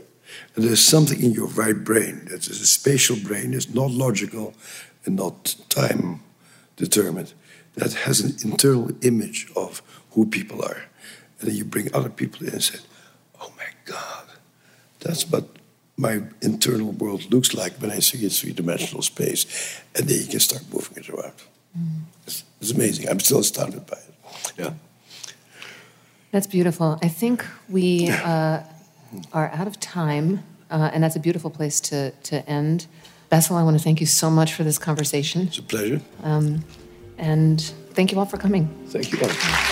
And 0.57 0.65
there's 0.65 0.85
something 0.85 1.23
in 1.23 1.31
your 1.31 1.47
right 1.47 1.85
brain 1.85 2.25
that 2.31 2.49
is 2.49 2.61
a 2.61 2.67
spatial 2.67 3.17
brain, 3.17 3.55
it's 3.55 3.73
not 3.73 3.93
logical 3.93 4.55
and 5.05 5.15
not 5.15 5.55
time 5.69 6.21
determined 6.87 7.33
that 7.75 7.93
has 8.07 8.21
an 8.21 8.33
internal 8.51 8.91
image 9.03 9.41
of 9.55 9.71
who 10.13 10.27
people 10.27 10.59
are. 10.71 10.83
And 11.39 11.49
then 11.49 11.55
you 11.57 11.65
bring 11.65 11.87
other 11.95 12.11
people 12.11 12.47
in 12.47 12.53
and 12.53 12.63
say, 12.63 12.79
oh 13.41 13.51
my 13.57 13.71
God, 13.85 14.27
that's 15.01 15.25
what 15.31 15.45
my 15.97 16.15
internal 16.41 16.91
world 17.03 17.23
looks 17.33 17.55
like 17.55 17.75
when 17.81 17.91
I 17.91 18.01
see 18.01 18.27
it 18.27 18.33
three 18.33 18.53
dimensional 18.53 19.03
space. 19.03 19.43
And 19.95 20.09
then 20.09 20.19
you 20.23 20.27
can 20.27 20.41
start 20.41 20.65
moving 20.73 20.97
it 21.03 21.09
around. 21.09 21.39
Mm. 21.79 22.01
It's, 22.27 22.45
it's, 22.61 22.73
amazing. 22.73 23.09
I'm 23.09 23.21
still 23.21 23.39
astounded 23.39 23.87
by 23.87 23.99
it. 24.09 24.53
Yeah. 24.59 24.73
That's 26.33 26.49
beautiful. 26.49 26.99
I 27.03 27.09
think 27.09 27.45
we 27.69 28.11
uh, 28.11 28.63
are 29.33 29.49
out 29.59 29.69
of 29.69 29.79
time, 29.79 30.43
uh, 30.71 30.91
and 30.93 31.03
that's 31.05 31.17
a 31.17 31.21
beautiful 31.21 31.51
place 31.51 31.79
to, 31.89 32.11
to 32.11 32.37
end. 32.49 32.87
Bessel, 33.33 33.57
I 33.57 33.63
want 33.63 33.79
to 33.79 33.83
thank 33.83 33.99
you 33.99 34.07
so 34.07 34.29
much 34.29 34.53
for 34.53 34.63
this 34.63 34.77
conversation. 34.77 35.47
It's 35.47 35.57
a 35.57 35.63
pleasure. 35.63 36.03
Um, 36.23 36.63
and 37.17 37.63
thank 37.95 38.13
you 38.13 38.19
all 38.19 38.27
for 38.27 38.37
coming. 38.37 38.69
Thank 38.89 39.11
you 39.11 39.21
all. 39.23 39.72